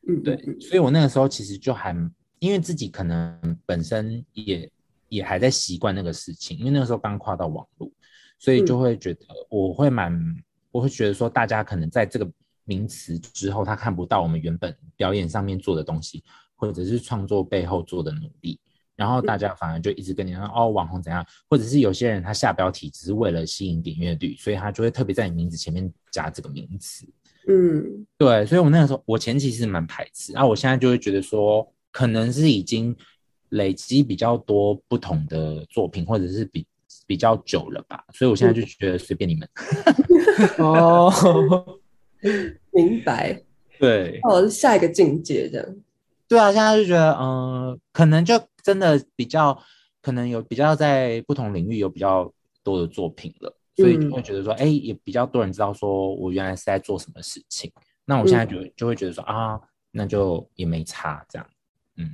[0.07, 1.95] 嗯，对，所以我那个时候其实就还
[2.39, 4.71] 因为自己可能本身也
[5.09, 7.91] 也还在习惯那个事情，因为那个时候刚跨到网络，
[8.39, 10.19] 所以就会觉得我会蛮，
[10.71, 12.29] 我会觉得说大家可能在这个
[12.63, 16.23] 名词之后，他看不到我们原本表演上面做的东西，
[16.55, 18.59] 或者是创作背后做的努力。
[18.95, 27.07] 然后大家反而就一直跟你说哦，网红怎样，或者是有些人他下标题只是为了吸引点阅率，所以他就会特别在你名字前面加这个名词。
[27.47, 28.05] 嗯。
[28.17, 32.95] 对，所以我那个时候，我前期是蛮排斥，啊，我现在就会觉得说，可能是已经
[33.49, 36.65] 累积比较多不同的作品，或者是比
[37.07, 39.49] 比较久了吧，所以我现在就觉得随便你们。
[40.59, 41.11] 哦，
[42.71, 43.41] 明白，
[43.79, 45.75] 对，哦，下一个境界这样，
[46.27, 49.57] 对啊，现在就觉得，嗯、可能就真的比较，
[50.01, 52.31] 可能有比较在不同领域有比较
[52.63, 57.71] 多的作品了，所以就会觉得说，哎、也比较多人知道说我原来是在做什么事情。
[58.05, 59.59] 那我现在就、就会觉得说啊，
[59.91, 61.47] 那就也没差这样，
[61.97, 62.09] 嗯。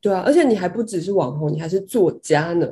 [0.00, 2.66] 对啊，而且你还不只是网红，你还是作家呢。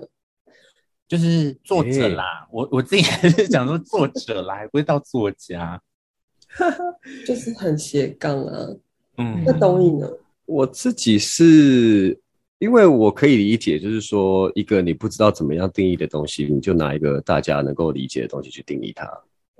[1.06, 5.80] 就是作者诶啦，我我自己还是讲说作者啦，还不会到作家。
[7.26, 8.68] 就是很斜杠啊。
[9.16, 10.08] 嗯那东义呢？
[10.46, 12.18] 我自己是
[12.58, 19.08] 因为我可以理解，就是说一个你不知道怎么样定义的东西，你就拿一个大家能够理解的东西去定义它。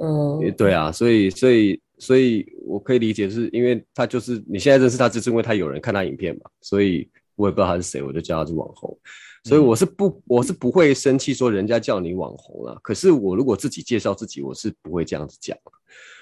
[0.01, 8.97] 嗯也对啊，所以所以所以我可以理解，是因为他就是你现在认识他，就是因为他有人看他影片嘛，所以我也不知道他是谁，我就叫他是网红。
[9.45, 12.77] 所以我是不我是不会生气说人家叫你网红啦。
[12.83, 15.57] 可是我如果自己介绍自己，我是不会这样子讲。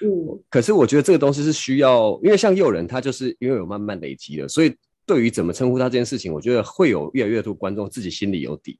[0.01, 4.73] 嗯可是我觉得这个东西是需要，因为像诱人，他就是因为有慢慢累积了，所以
[5.07, 8.77] 对于怎么称呼他这件事情，我觉得会有越来越多观众自己心里有底。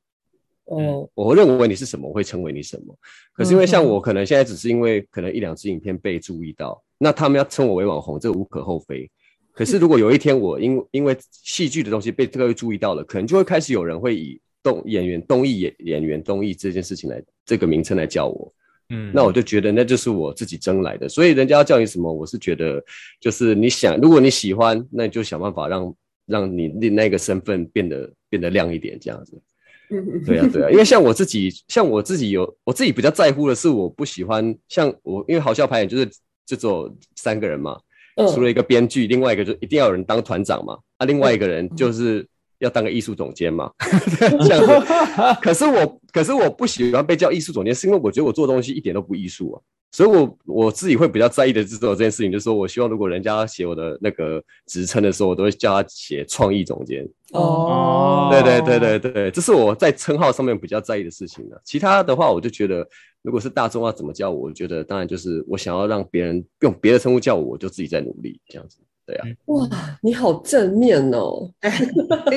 [0.66, 2.94] 哦我认为你是什么，我会称为你什么。
[3.34, 9.10] 可是因为像我，可能现在只是因为可能一两支影片被注意到，那他们要称我为网红，这无可厚非。
[9.54, 18.54] 可是如果有一天我因因为戏剧的东西被特别注意到了，可能就会开始有人会以动演员东艺演演员东艺这件事情来这个名称来叫我。
[18.90, 22.84] 嗯那我就觉得那就是我自己争来的，所以人家要叫你什么，我是觉得
[23.20, 25.94] 就是你想，如果你喜欢，那你就想办法让
[26.28, 29.42] 让你那那个身份变得变得亮一点，这样子。
[29.90, 36.06] 嗯对啊，对啊，因为像我自己，像我自己有我自己比较在乎的是，我不喜欢像我，因为好笑排演就是
[36.46, 37.80] 就只有三个人嘛，
[38.18, 38.28] 嗯。
[38.28, 42.28] 除了一个编剧，另外一个就一定要有人当团长嘛，啊，另外一个人就是
[42.60, 43.72] 要当个艺术总监嘛，
[44.20, 45.38] 这样子。
[45.42, 49.62] 可是我，可是我不喜欢被叫艺术总监，是因为我觉得我做的东西一点都不艺术啊。
[49.90, 57.08] 所以我我自己会比较在意的是做这件事情，就是说我希望如果人家写我的那个职称的时候，我都会叫他写创意总监。
[57.32, 61.58] 哦，对对对对对，这是我在称号上面比较在意的事情啊。
[61.64, 62.86] 其他的话，我就觉得，
[63.24, 68.78] 如果是大众要怎么叫我，我觉得当然就是我想要让别人用别的称呼叫我，我就自己在努力这样子。
[69.08, 69.66] 对啊，哇，
[70.04, 71.50] 你好正面哦。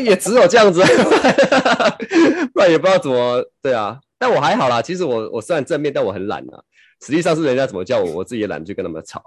[0.04, 0.80] 也只有这样子，
[2.54, 3.44] 不然也不知道怎么。
[3.60, 4.80] 对啊，但我还好啦。
[4.80, 6.62] 其实我我虽然正面，但我很懒啊。
[7.02, 9.20] 实际上是人家怎么叫我，我自己也懒得去跟他们吵。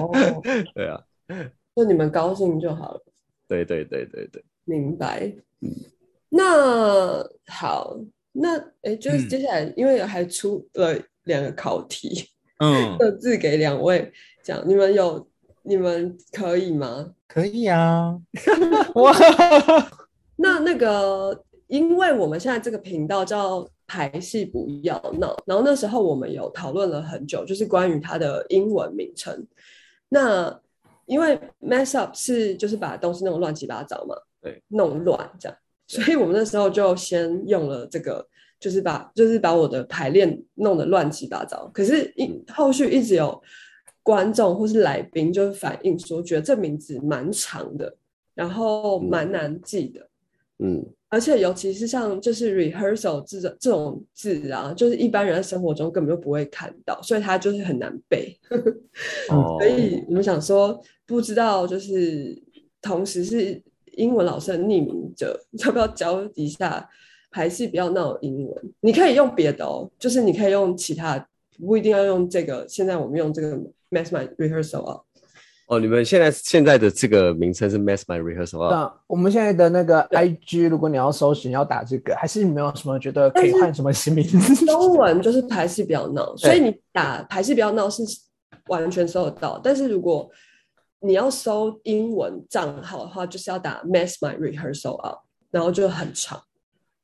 [0.00, 0.40] 哦，
[0.74, 0.98] 对啊，
[1.76, 3.04] 就你们高兴就好了。
[3.46, 4.42] 对对对对对。
[4.64, 5.30] 明白。
[6.30, 7.96] 那好，
[8.32, 14.10] 那哎，就接下来，因为还出了两个考题，嗯， 各自给两位
[14.42, 15.28] 讲，你们有
[15.66, 17.12] 你们可以吗？
[17.26, 18.16] 可以啊，
[18.94, 19.12] 哇，
[20.36, 29.46] 那那个因为我们现在这个频道叫排戏不要闹，然后那时候我们有讨论了很久，就是关于它的英文名称。
[30.08, 30.60] 那
[31.06, 35.58] 因为 mess up 是就是把东西弄得乱七八糟嘛，对，弄乱这样，
[35.88, 38.26] 所以我们那时候就先用了这个，
[38.60, 41.68] 就是把就是把我的排练弄得乱七八糟。
[41.74, 43.42] 可是，一后续一直有
[44.06, 47.92] 观众或是来宾就是反映说，觉得这名字蛮长的，
[48.36, 50.08] 然后蛮难记的。
[50.60, 58.38] 嗯，而且尤其是像就是 rehearsal 这种这种字啊，就是一般人在生活中根本就不会看到，所以它就是很难背。
[59.28, 62.40] 哦 所以我们想说，不知道就是
[62.80, 63.60] 同时是
[63.96, 66.88] 英文老师的匿名者，要不要教一下
[67.32, 68.72] 排戏不要闹英文？
[68.78, 71.28] 你可以用别的哦，就是你可以用其他，
[71.58, 72.66] 不一定要用这个。
[72.68, 73.56] 现在我们用这个
[73.90, 75.00] mass my rehearsal 啊，
[75.66, 78.70] 哦，你们现在现在的这个名称是 Mass My Rehearsal 啊？
[78.70, 84.64] 那我们现在的那个 IG，如果你要搜寻要打这个，还是你没有什么觉得可以换什么新名字？
[84.64, 88.02] 中文就是排戏不要闹，所以你打排戏不要闹是
[88.68, 89.60] 完全搜得到。
[89.62, 90.30] 但是如果
[91.00, 95.18] 你要搜英文账号的话，就是要打 mass my rehearsal up，
[95.50, 96.40] 然后就很长。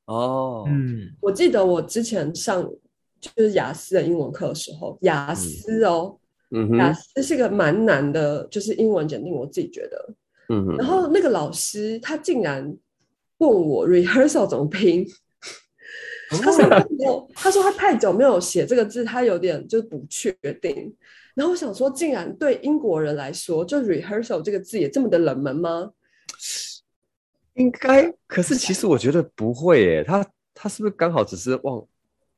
[0.07, 2.65] 哦，嗯，我记得我之前上
[3.23, 6.19] 就是雅思的英文课的时候，雅思哦，
[6.51, 10.15] 嗯哼，雅思是个蛮难的，就是英文检定，我自己觉得。
[10.49, 12.77] 嗯哼，然后那个老师他竟然
[13.39, 15.07] 问我 rehearsal 怎么拼，
[16.29, 20.93] 他说他没有，他说他太久没有写这个字，他有点就是不确定。
[21.35, 25.93] 然后我想说，竟然对英国人来说，就 rehearsal 这个字也这么的冷门吗？
[27.55, 31.87] 应该，可是其实我觉得不会耶，他他是不是刚好只是忘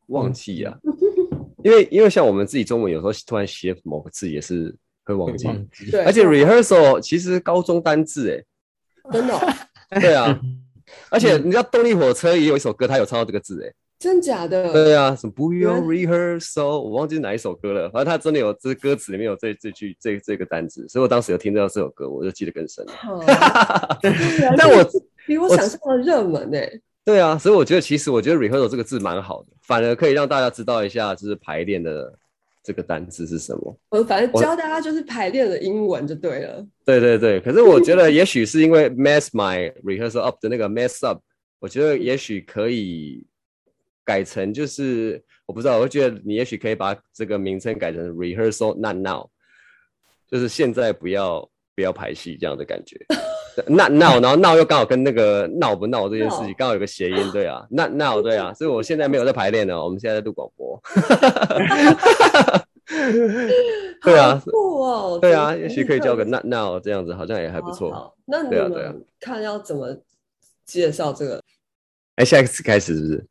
[0.08, 0.76] 忘记呀、
[1.64, 4.74] 因为因为像我们自己中文有时候突然写某个字也是
[5.04, 5.48] 会忘记，
[6.04, 8.44] 而且 rehearsal 其实高中单字哎，
[9.12, 9.40] 真的哦、
[10.00, 10.40] 对啊，
[11.10, 14.72] 而且你知道动力火车也有一首歌，它有唱到这个字哎，真假的？
[14.72, 22.92] 对啊，什么不用 rehearsal，我忘记是哪一首歌了，反正他真的有这歌词里面有这这句这这个单字，所以我当时有听到这首歌，我就记得更深了。
[22.92, 23.20] 好
[24.56, 24.86] 但我
[25.26, 26.70] 比我想象的热门哎、
[27.04, 32.18] 对啊，所以我觉得其实我觉得 rehearsal 这个字蛮好的，反而可以让大家知道一下，就是排练的
[32.62, 33.78] 这个单字是什么。
[33.90, 36.66] 我反正教大家就是排练的英文就对了。
[36.82, 41.20] 对对对，可是我觉得也许是因为 mess my rehearsal up 的那个 mess up，
[41.58, 43.22] 我觉得也许可以
[44.02, 49.28] 改成就是我不知道，我觉得你也许可以把这个名称改成 rehearsal not now，
[50.30, 52.98] 就是现在不要不要排戏这样的感觉。
[53.66, 60.80] not now， 然后闹又刚好跟那个闹不闹这件事情闹刚好有个谐音，对啊， not now，对啊，所以我现在没有在排练了，我们现在在录广播。
[64.02, 67.90] 对啊好酷哦，对啊，也许可以叫个 not now 这样子，好像也还不好错。
[67.92, 69.96] 好那你对啊对啊们看要怎么
[70.66, 71.40] 介绍这个？
[72.16, 73.26] 哎，下一次开始是不是？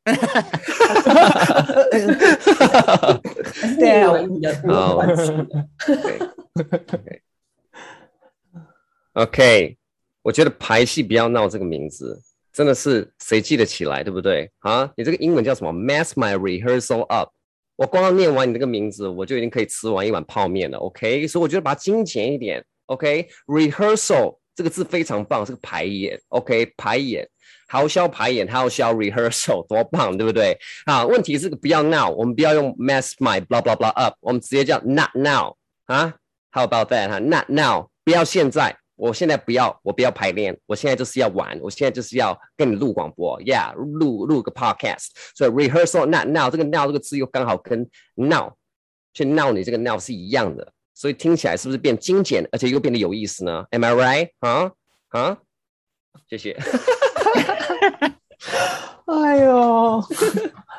[3.80, 5.32] 对啊你的好关系
[9.14, 9.78] OK，
[10.24, 12.20] 我觉得排戏不要闹这个名字
[12.52, 14.50] 真的是谁记得起来，对不对？
[14.60, 17.30] 啊，你这个英文叫什么？Mess my rehearsal up。
[17.76, 20.78] 我光要念完你这个名字，我就已经可以吃完一碗泡面了。
[20.78, 22.64] OK，所以我觉得把它精简一点。
[22.86, 26.20] OK，rehearsal、这个字非常棒，是个排演。
[26.28, 27.28] OK，排演，
[27.68, 30.56] 好消排演，好消 rehearsal，多棒，对不对？
[30.86, 35.56] 啊，问题是不要闹，我们不要用 mess my blah blah blah up，我们直接叫 not now
[35.88, 36.14] 啊
[36.52, 48.52] ？How about that 哈、n o t now，不要现在，我现在不要，我不要排练，我现在就是要玩，我现在就是要跟你录广播，Yeah，录录个 podcast，所以 rehearsal not now 这个 now 这个字又刚好跟 now
[49.14, 54.30] 去闹你这个 now 是一样的，所以听起来是不是变精简，而且又变得有意思呢？Am I right？
[54.40, 54.72] 啊
[55.10, 55.38] 啊，
[56.30, 56.58] 谢谢。
[59.06, 60.02] 哎呦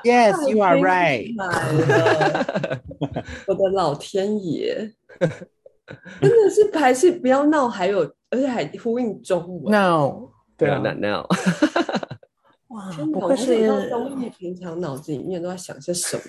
[0.02, 1.34] ，Yes, you are right。
[3.46, 4.92] 我的老天爷，
[6.20, 9.70] 真的是排戏不要闹，还有而且还呼应中文。
[9.70, 10.10] 那
[10.56, 11.26] 对啊，，not now。
[12.68, 16.22] 哇，天哪，不愧我不知道是东艺平常脑子里面都在想些什么。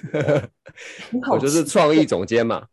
[1.32, 2.64] 我就是创意总监嘛。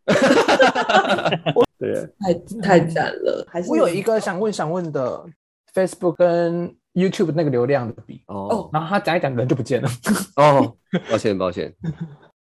[1.79, 5.25] 对，太太赞了，还是我有一个想问想问的
[5.73, 9.89] ，Facebook 跟 YouTube 那个流量的比，哦然后他讲一讲人就不见了。
[10.35, 10.75] 哦，
[11.09, 11.73] 抱歉抱歉，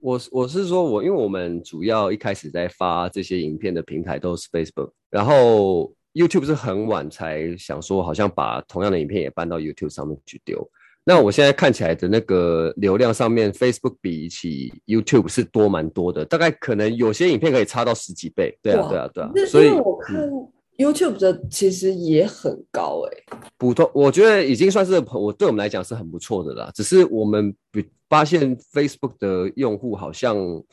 [0.02, 10.68] 我我是说我，因为我们主要一开始在发这些影片的平台都是 Facebook，然后 YouTube 是很晚才想说，好像把同样的影片也搬到 YouTube 上面去丢。
[11.04, 18.56] 那我现在看起来的那个流量上面，Facebook 比起 YouTube 是多蛮多的，大概可能有些影片可以差到十几倍。
[18.60, 20.48] 对啊，哇对啊，对啊，所以我看嗯
[20.78, 26.70] YouTube 的其实也很高哎、普通，我觉得已经算是我对我们来讲是很不错的啦。
[26.74, 30.64] 只是我们比发现 Facebook 的用户好像，我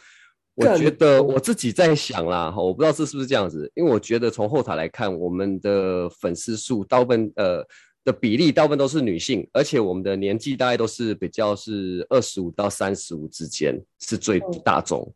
[0.64, 7.64] 更觉得我自己在想啦，哈我不知道是是不是这样子，因为我觉得从后台来看，我们的粉丝数大部分呃
[8.04, 15.02] 的比例大部分都是女性，而且我们的年纪大概都是比较是二十五到三十五之间是最嗯大众。
[15.02, 15.14] 嗯，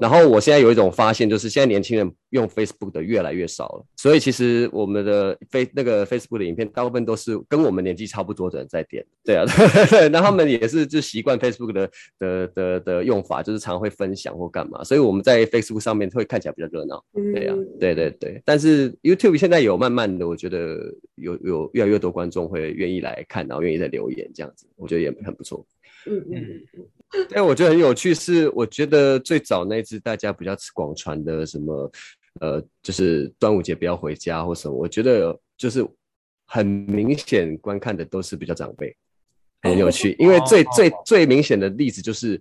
[0.00, 9.44] 然后我现在有一种发现，就是现在年轻人用 Facebook 的越来越少了，所以其实我们的 Face 那个 Facebook 的影片，大部分都是跟我们年纪差不多的人在点，对啊，
[9.88, 17.02] 对， 那他们也是就习惯 Facebook 的的的的用法，就是常会分享或干嘛，所以我们在 Facebook 上面会看起来比较热闹，
[17.34, 18.42] 对啊嗯，对对对。
[18.44, 20.78] 但是 YouTube 现在有慢慢的，我觉得
[21.14, 25.64] 有有越来越多观众会愿意来看，然后愿意在留言这样子，我觉得也很不错。
[26.04, 26.84] 嗯嗯嗯
[27.30, 31.90] 但我觉得很有趣是，我觉得最早那支大家比较广传的什么，
[32.40, 35.86] 呃，就是端午节不要回家或什么，我觉得就是
[36.46, 38.96] 很明显观看的都是比较长辈，
[39.62, 40.16] 很有趣。
[40.18, 42.40] 因为最最最明显的例子就是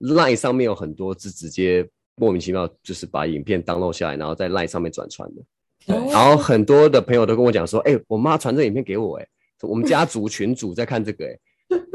[0.00, 5.42] Line 上面有很多是直接莫名其妙就是把影片 download 下来，然后在 Line 上面转传的。
[5.92, 9.26] 哦然后很多的朋友都跟我讲说，哎、我妈传这影片给我、哎，
[9.62, 11.36] 我们家族群主在看这个、哎，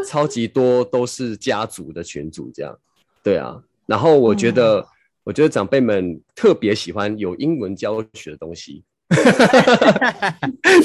[0.07, 2.77] 超级多都是家族的群组这样，
[3.23, 3.61] 对啊。
[3.85, 4.85] 然后我觉得，
[5.23, 8.83] 我觉得长辈们特别喜欢有英文教学的东西，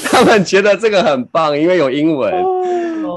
[0.03, 2.31] 他们觉得这个很棒，因为有英文。
[2.33, 2.59] 哦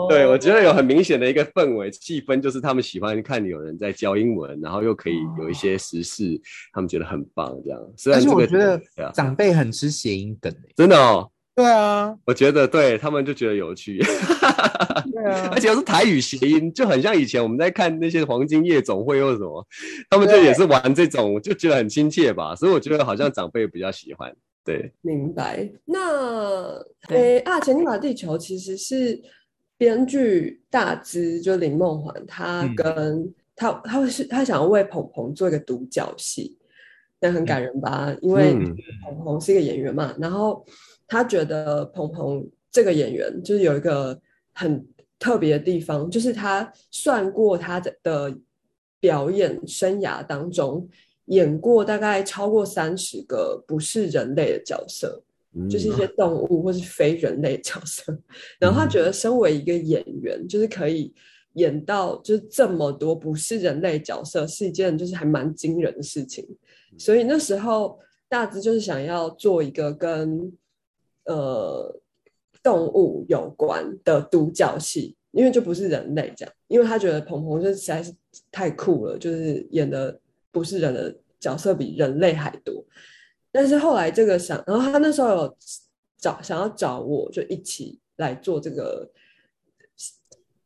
[0.09, 6.41] 对，我觉得有很明显的一个氛围气氛，就是他们喜欢看有人在教英文，然后又可以有一些时事，
[6.73, 7.57] 他们觉得很棒。
[7.65, 8.81] 这样，虽而且然这个我觉得
[9.13, 10.73] 长辈很吃谐音梗诶。
[10.77, 13.99] 真的哦，对啊，我觉得对他们就觉得有趣，
[15.11, 19.67] 对啊而且又是台语谐音，就很像以前我们在看那些黄金夜总会或者什么，
[20.11, 22.55] 他们就也是玩这种，就觉得很亲切吧。
[22.55, 24.31] 所以我觉得好像长辈比较喜欢。
[24.63, 25.67] 对，明白。
[25.87, 26.73] 那
[27.09, 29.19] 诶啊，《前进吧地球》其实是
[29.79, 36.59] 编剧大资，就林梦环，他嗯跟、他他会是他想要为鹏鹏做一个独角戏，
[37.19, 38.15] 那很感人吧？
[38.21, 40.63] 因为嗯鹏鹏是一个演员嘛，然后
[41.07, 44.21] 他觉得鹏鹏这个演员就是有一个
[44.53, 44.87] 很
[45.19, 48.39] 特别的地方，就是他算过他的的
[49.01, 50.89] 表演生涯当中。
[51.27, 55.21] 演过大概超过三十个不是人类的角色，
[55.69, 58.17] 就是一些动物或是非人类角色。
[58.61, 61.13] 然后他觉得，身为一个演员，就是可以
[61.55, 66.47] 演到就是这么多不是人类角色，是一件就是还蛮惊人的事情。
[66.97, 67.99] 所以那时候
[68.29, 70.53] 大致就是想要做一个跟
[71.27, 72.01] 呃
[72.63, 78.13] 动物有关的独角戏，因为就不是人类这样，因为他觉得鹏鹏就实在是
[78.51, 80.19] 太酷了，就是演的
[80.51, 82.85] 不是人的角色比人类还多。
[83.53, 85.57] 但是后来这个想，然后他那时候有
[86.19, 89.11] 找想要找我，就一起来做这个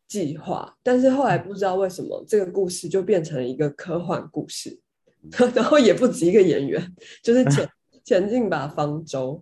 [0.08, 4.76] 计划，但是后来不知道为什么这个故事就变成了一个科幻故事，
[5.54, 7.68] 然后也不止一个演员，就是前
[8.02, 9.40] 前进吧方舟，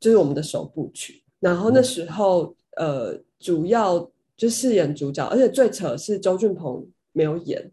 [0.00, 1.22] 就是我们的首部曲。
[1.38, 7.70] 然后那时候呃，主要就饰演主角，而且最扯是周俊鹏没有演，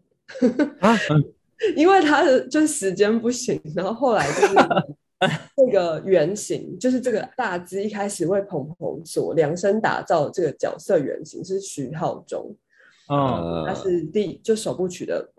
[0.80, 0.96] 啊，
[1.76, 4.54] 因为他的就是时间不行，然后后来就是
[5.56, 12.54] 这个原型，就是这个大资一开始为鹏鹏所量身打造的这个角色原型是徐浩中，
[13.10, 15.30] 嗯，他是第就首部曲的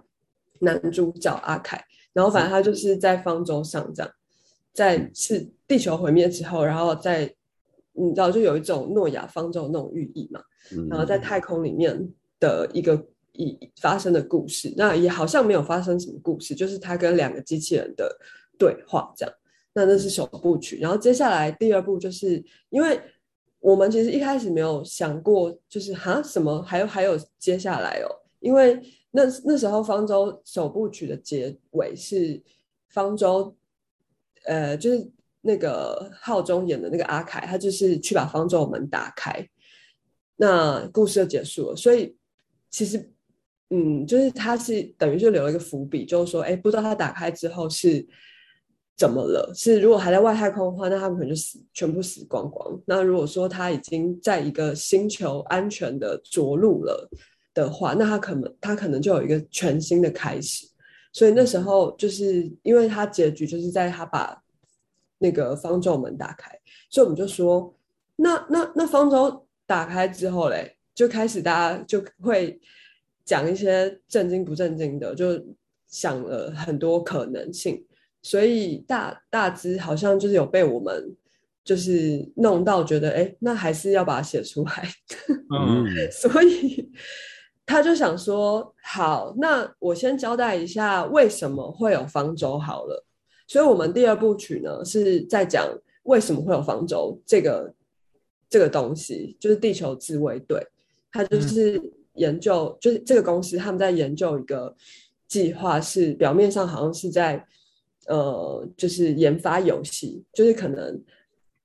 [0.59, 1.83] 男主角阿凯，
[2.13, 4.11] 然后反正他就是在方舟上这样，
[4.79, 7.29] 在是地球毁灭之后，然后在
[7.91, 10.87] 你知道就有一种诺亚方舟那种寓意嘛，嗯。
[10.89, 12.09] 然后在太空里面
[12.39, 18.17] 的一个以发生的故事，那也好像没有发生什么故事，就是他跟两个机器人的
[18.57, 19.35] 对话这样。
[19.73, 22.99] 那那是首部曲，然后接下来第二部就是因为
[23.59, 28.07] 我们其实一开始没有想过，就是哈什么还有还有接下来哦，
[28.39, 28.79] 因为
[29.11, 32.41] 那那时候方舟首部曲的结尾是
[32.89, 33.53] 方舟，
[34.45, 35.11] 呃，就是
[35.41, 39.47] 那个浩中演的那个阿凯，他就是去把方舟门打开，
[40.35, 41.75] 那故事就结束了。
[41.75, 42.15] 所以
[42.69, 43.11] 其实，
[43.69, 48.05] 嗯，就是他是等于就留了一个伏笔，就是说，哎，不知道他打开之后是
[48.97, 49.51] 怎么了？
[49.55, 52.79] 是如果还在外太空的话，那他们可能就死，全部死光光。
[52.85, 57.09] 那如果说他已经在一个星球安全的着陆了
[57.53, 60.68] 的话，那他可能他可能就有一个全新的开始。
[61.11, 64.41] 所以那时候就是因为他结局就是在他把
[65.17, 66.51] 那个方舟门打开，
[66.89, 67.73] 所以我们就说，
[68.15, 72.59] 那那那方舟打开之后嘞，就开始大家就会
[73.25, 75.43] 讲一些正经不正经的，就
[75.87, 77.83] 想了很多可能性。
[78.21, 81.15] 所以大大致好像就是有被我们
[81.63, 84.89] 就是弄到觉得，哎，那还是要把它写出来。
[85.49, 86.89] 嗯， 所以
[87.69, 93.05] 他就想说，好，那我先交代一下为什么会有方舟好了。
[93.47, 95.69] 所以，我们第二部曲呢是在讲
[96.01, 97.71] 为什么会有方舟这个
[98.49, 100.59] 这个东西，就是地球自卫队，
[101.11, 101.79] 他就是
[102.15, 104.75] 研究，就是这个公司他们在研究一个
[105.27, 107.45] 计划，是表面上好像是在
[108.07, 110.99] 呃，就是研发游戏，就是可能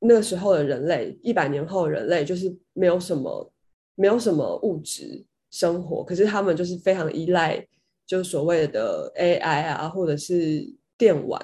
[0.00, 3.50] 那个时候的人类，一百年后的人类就是没有什么。
[3.96, 5.24] 没有什么物质
[5.54, 7.64] 生活，可是他们就是非常依赖，
[8.04, 10.68] 就所谓的 AI 啊，或者是
[10.98, 11.40] 电玩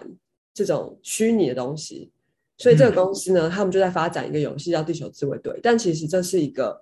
[0.52, 2.10] 这种虚拟的东西。
[2.58, 6.76] 所以这个公司呢，他们就在发展一个游戏叫《地球自卫队》，但其实这是一个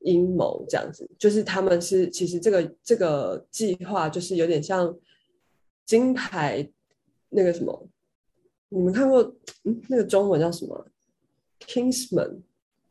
[0.00, 4.92] 阴谋，这样子，就是他们是其实这个这个计划就是有点像
[5.86, 6.68] 金牌
[7.28, 7.88] 那个什么，
[8.70, 9.22] 你们看过
[9.62, 10.84] 嗯那个中文叫什么
[11.60, 12.38] ？Kingsman。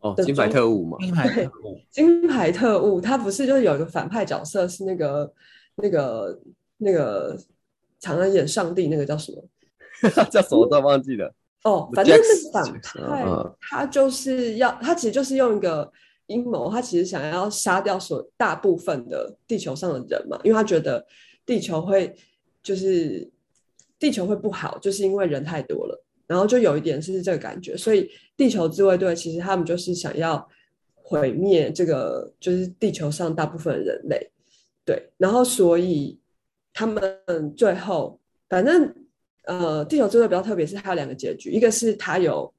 [0.01, 5.31] 哦，金牌特务嘛，金牌特务， 金牌特务，他不是就是有一个反派角色是那个
[5.75, 6.39] 那个
[6.77, 7.37] 那个
[7.99, 9.43] 常常演上帝那个叫什么？
[10.31, 11.33] 叫什么都忘记了。
[11.63, 13.23] 哦，反正那个反派
[13.69, 15.91] 他就是要他其实就是用一个
[16.25, 21.05] 阴谋，他其实想要杀掉所大部分的地球上的人嘛，因为他觉得
[21.45, 22.15] 地球会
[22.63, 23.29] 就是
[23.99, 26.03] 地球会不好，就是因为人太多了。
[26.25, 28.09] 然后就有一点是这个感觉，所以
[28.41, 30.49] 地球自卫队其实他们就是想要
[30.95, 34.31] 毁灭这个，就是地球上大部分的人类，
[34.83, 35.11] 对。
[35.17, 36.19] 然后所以
[36.73, 36.99] 他们
[37.55, 38.19] 最后
[38.49, 38.91] 反正
[39.43, 42.51] 呃，地球自卫队比较特别，是它有两个结局，一个是它有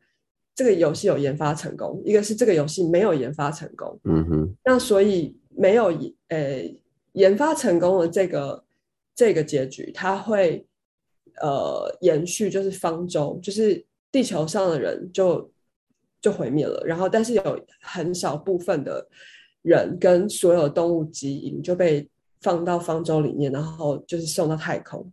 [0.54, 3.98] 这个游戏有研发成功，一个是这个游戏没有研发成功。
[4.04, 4.56] 嗯哼。
[4.64, 5.86] 那所以没有
[6.28, 6.72] 呃
[7.14, 8.64] 研发成功的这个
[9.16, 10.64] 这个结局，它会。
[11.40, 13.82] 呃，延续就是方舟，就是
[14.12, 15.50] 地球上的人就
[16.22, 19.06] 就毁灭了，然后但是有很少部分的
[19.60, 22.08] 人跟所有动物基因就被
[22.40, 25.04] 放到方舟里面，然后就是送到太空，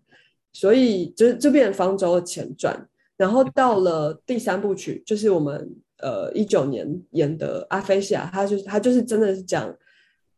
[0.53, 2.88] 所以就是这边方舟的前传。
[3.18, 9.76] 然后到了第三部曲，就是我们呃一九年演的《阿菲西亚》，他就是他就是真的是讲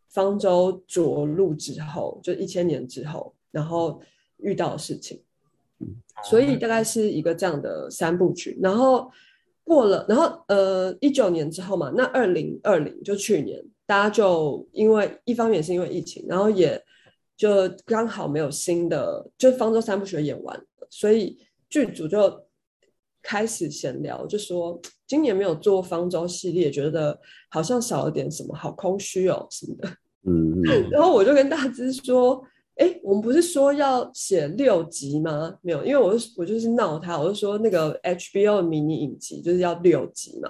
[0.09, 4.01] 方舟着陆之后，就一千年之后，然后
[4.37, 5.21] 遇到的事情。
[6.23, 9.09] 所以大概是一个这样的三部曲，然后
[9.71, 16.77] 过了，然后呃一九年之后嘛，那二零二零就去年，大家就因为一方面是因为疫情，然后也
[17.37, 17.47] 就
[17.85, 21.37] 刚好没有新的，就方舟三部曲演完了，所以
[21.69, 22.45] 剧组就
[23.21, 24.77] 开始闲聊，就说
[25.07, 27.17] 今年没有做方舟系列，觉得
[27.49, 29.87] 好像少了点什么，好空虚哦什么的。
[30.27, 30.61] 嗯，
[30.91, 32.43] 然后我就跟大芝说。
[32.81, 35.55] 哎，我们不是说要写六集吗？
[35.61, 40.49] 没有，因为我我就是闹他，我就说那个 HBO 的迷你影集就是要六集嘛。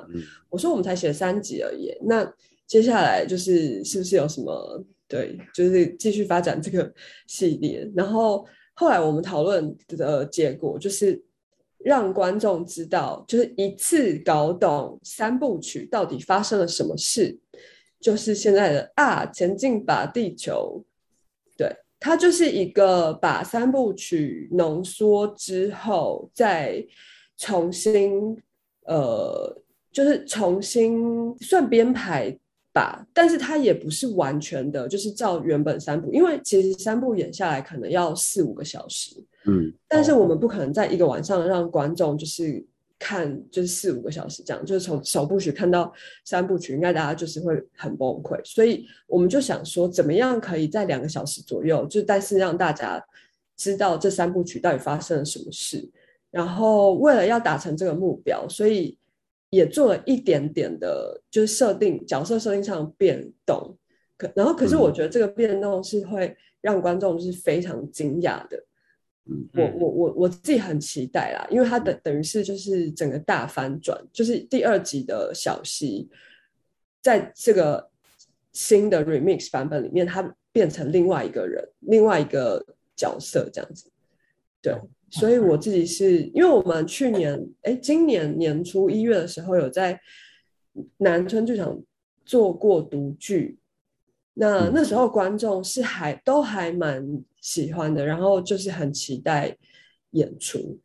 [0.50, 2.26] 我说我们才写三集而已，那
[2.66, 6.90] 接下来就是是不是有什么对，就是继续发展这个
[7.28, 7.86] 系列？
[7.94, 8.46] 然后
[8.76, 11.22] 后来我们讨论的结果就是
[11.80, 17.38] 让观众知道，就是一次搞懂三部曲到底发生了什么事，
[18.00, 20.91] 就是现在的啊，前进吧，地球，对。
[22.02, 26.86] 它就是一个把三部曲浓缩之后，再
[27.38, 28.36] 重新
[28.88, 29.64] 呃，
[29.94, 32.38] 就是重新算编排
[32.74, 33.08] 吧。
[33.14, 39.16] 但是它也不是完全的，就是照原本三部，因为其实三部演下来可能要四五个小时。
[39.46, 42.66] 嗯，但是我们不可能在一个晚上让观众就是。
[43.04, 45.92] 看就是四五个小时这样，就是从首部曲看到
[46.24, 48.40] 三部曲，应该大家就是会很崩溃。
[48.46, 53.04] 所以我们就想说，怎么样可以在两个小时左右，就但是让大家
[53.58, 55.90] 知道这三部曲到底发生了什么事。
[56.30, 58.96] 然后为了要达成这个目标，所以
[59.50, 63.76] 也做了一点点的，就是设定角色设定上的变动。
[64.16, 68.64] 可然后可是我觉得这个变动是会让观众是非常惊讶的。
[69.54, 76.10] 我我我我自己很期待啦，因为它等等于是就是整个大翻转，就是第二集的小溪，
[77.02, 77.90] 在这个
[78.54, 83.90] 新的 remix 版本里面，他变成另外一个人，另外一个角色这样子。
[84.62, 84.76] 对，
[85.10, 90.00] 所以我自己是因为我们去年哎，今年年初一月的时候有在
[90.98, 91.82] 南村剧场
[92.26, 93.58] 做过独剧。
[94.34, 97.06] 那那时候观众是还都还蛮
[97.42, 99.56] 喜欢的，然后就是很期待
[100.12, 100.80] 演出。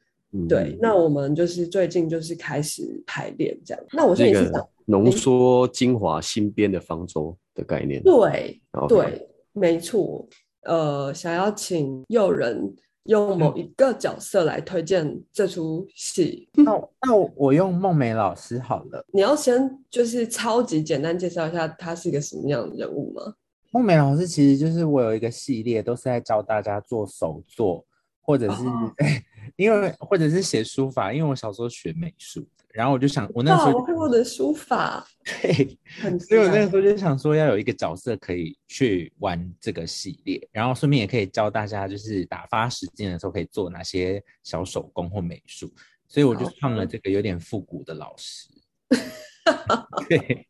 [0.48, 3.85] 对，那我们就是最近就是开始排练这样。
[3.93, 8.02] 那我现在是想浓缩精华新编的方舟的概念。
[8.02, 10.28] 对对，没错。
[10.64, 12.74] 呃，想要请诱人
[13.07, 16.49] 用某一个角色来推荐这出戏。
[16.55, 16.73] 那
[17.03, 19.05] 那我用孟美老师好了。
[19.12, 23.35] 你要先就是超级简单介绍一下他是一个什么样的人物吗？
[23.73, 27.85] 孟美老师其实就是我有一个系列，都是在教大家做手作，
[28.23, 28.93] 或者是、哦
[29.57, 45.73] 因为或者是写书法，因为我小时候学美术的，然后我就想，我那时，候我看过的书法，对，很所以我那个时候就想说，要有一个角色可以去玩这个系列，然后顺便也可以教大家，就是打发时间的时候可以做哪些小手工或美术，
[46.07, 48.51] 所以我就好创了这个有点复古的老师。
[50.07, 50.47] 对，害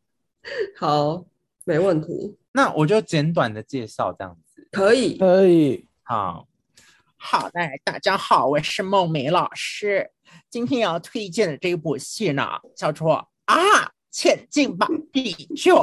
[0.84, 1.24] 好，
[1.64, 4.66] 没问题，那我就简短的介绍这样子。
[4.72, 5.16] 可以。
[5.16, 5.86] 可以。
[6.02, 6.48] 好，
[7.16, 10.10] 好的，大家好，我是梦梅老师。
[10.56, 12.42] 今天要推荐的这部戏呢，
[12.74, 15.74] 叫做《啊，前进吧，地球》。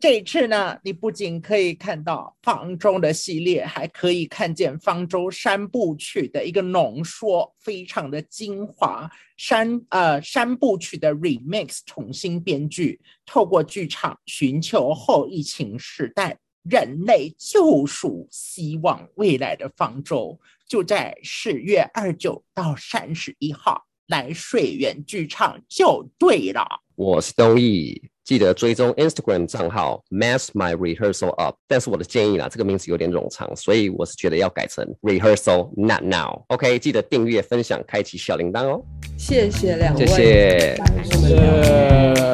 [0.00, 9.08] 这一次呢，你不仅可以看到方舟的系列，还可以看见方舟三部曲的一个浓缩，非常的精华。
[9.36, 20.36] 三呃三部曲的 remix 重新编剧，透过剧场寻求后疫情时代人类救赎希望未来的方舟，
[20.68, 26.62] 就在十月二九到三十一号来水源剧场就对了。
[26.94, 31.56] 我是东义，记得追踪 Instagram 账号 Mass My Rehearsal Up。
[31.66, 36.44] 但是我的建议啦，这个名字有点冗长，所以我是觉得要改成 Rehearsal Not Now。
[36.48, 38.84] OK，记得订阅、分享、开启小铃铛哦。
[39.16, 40.76] 谢谢两位，谢
[41.16, 42.27] 谢。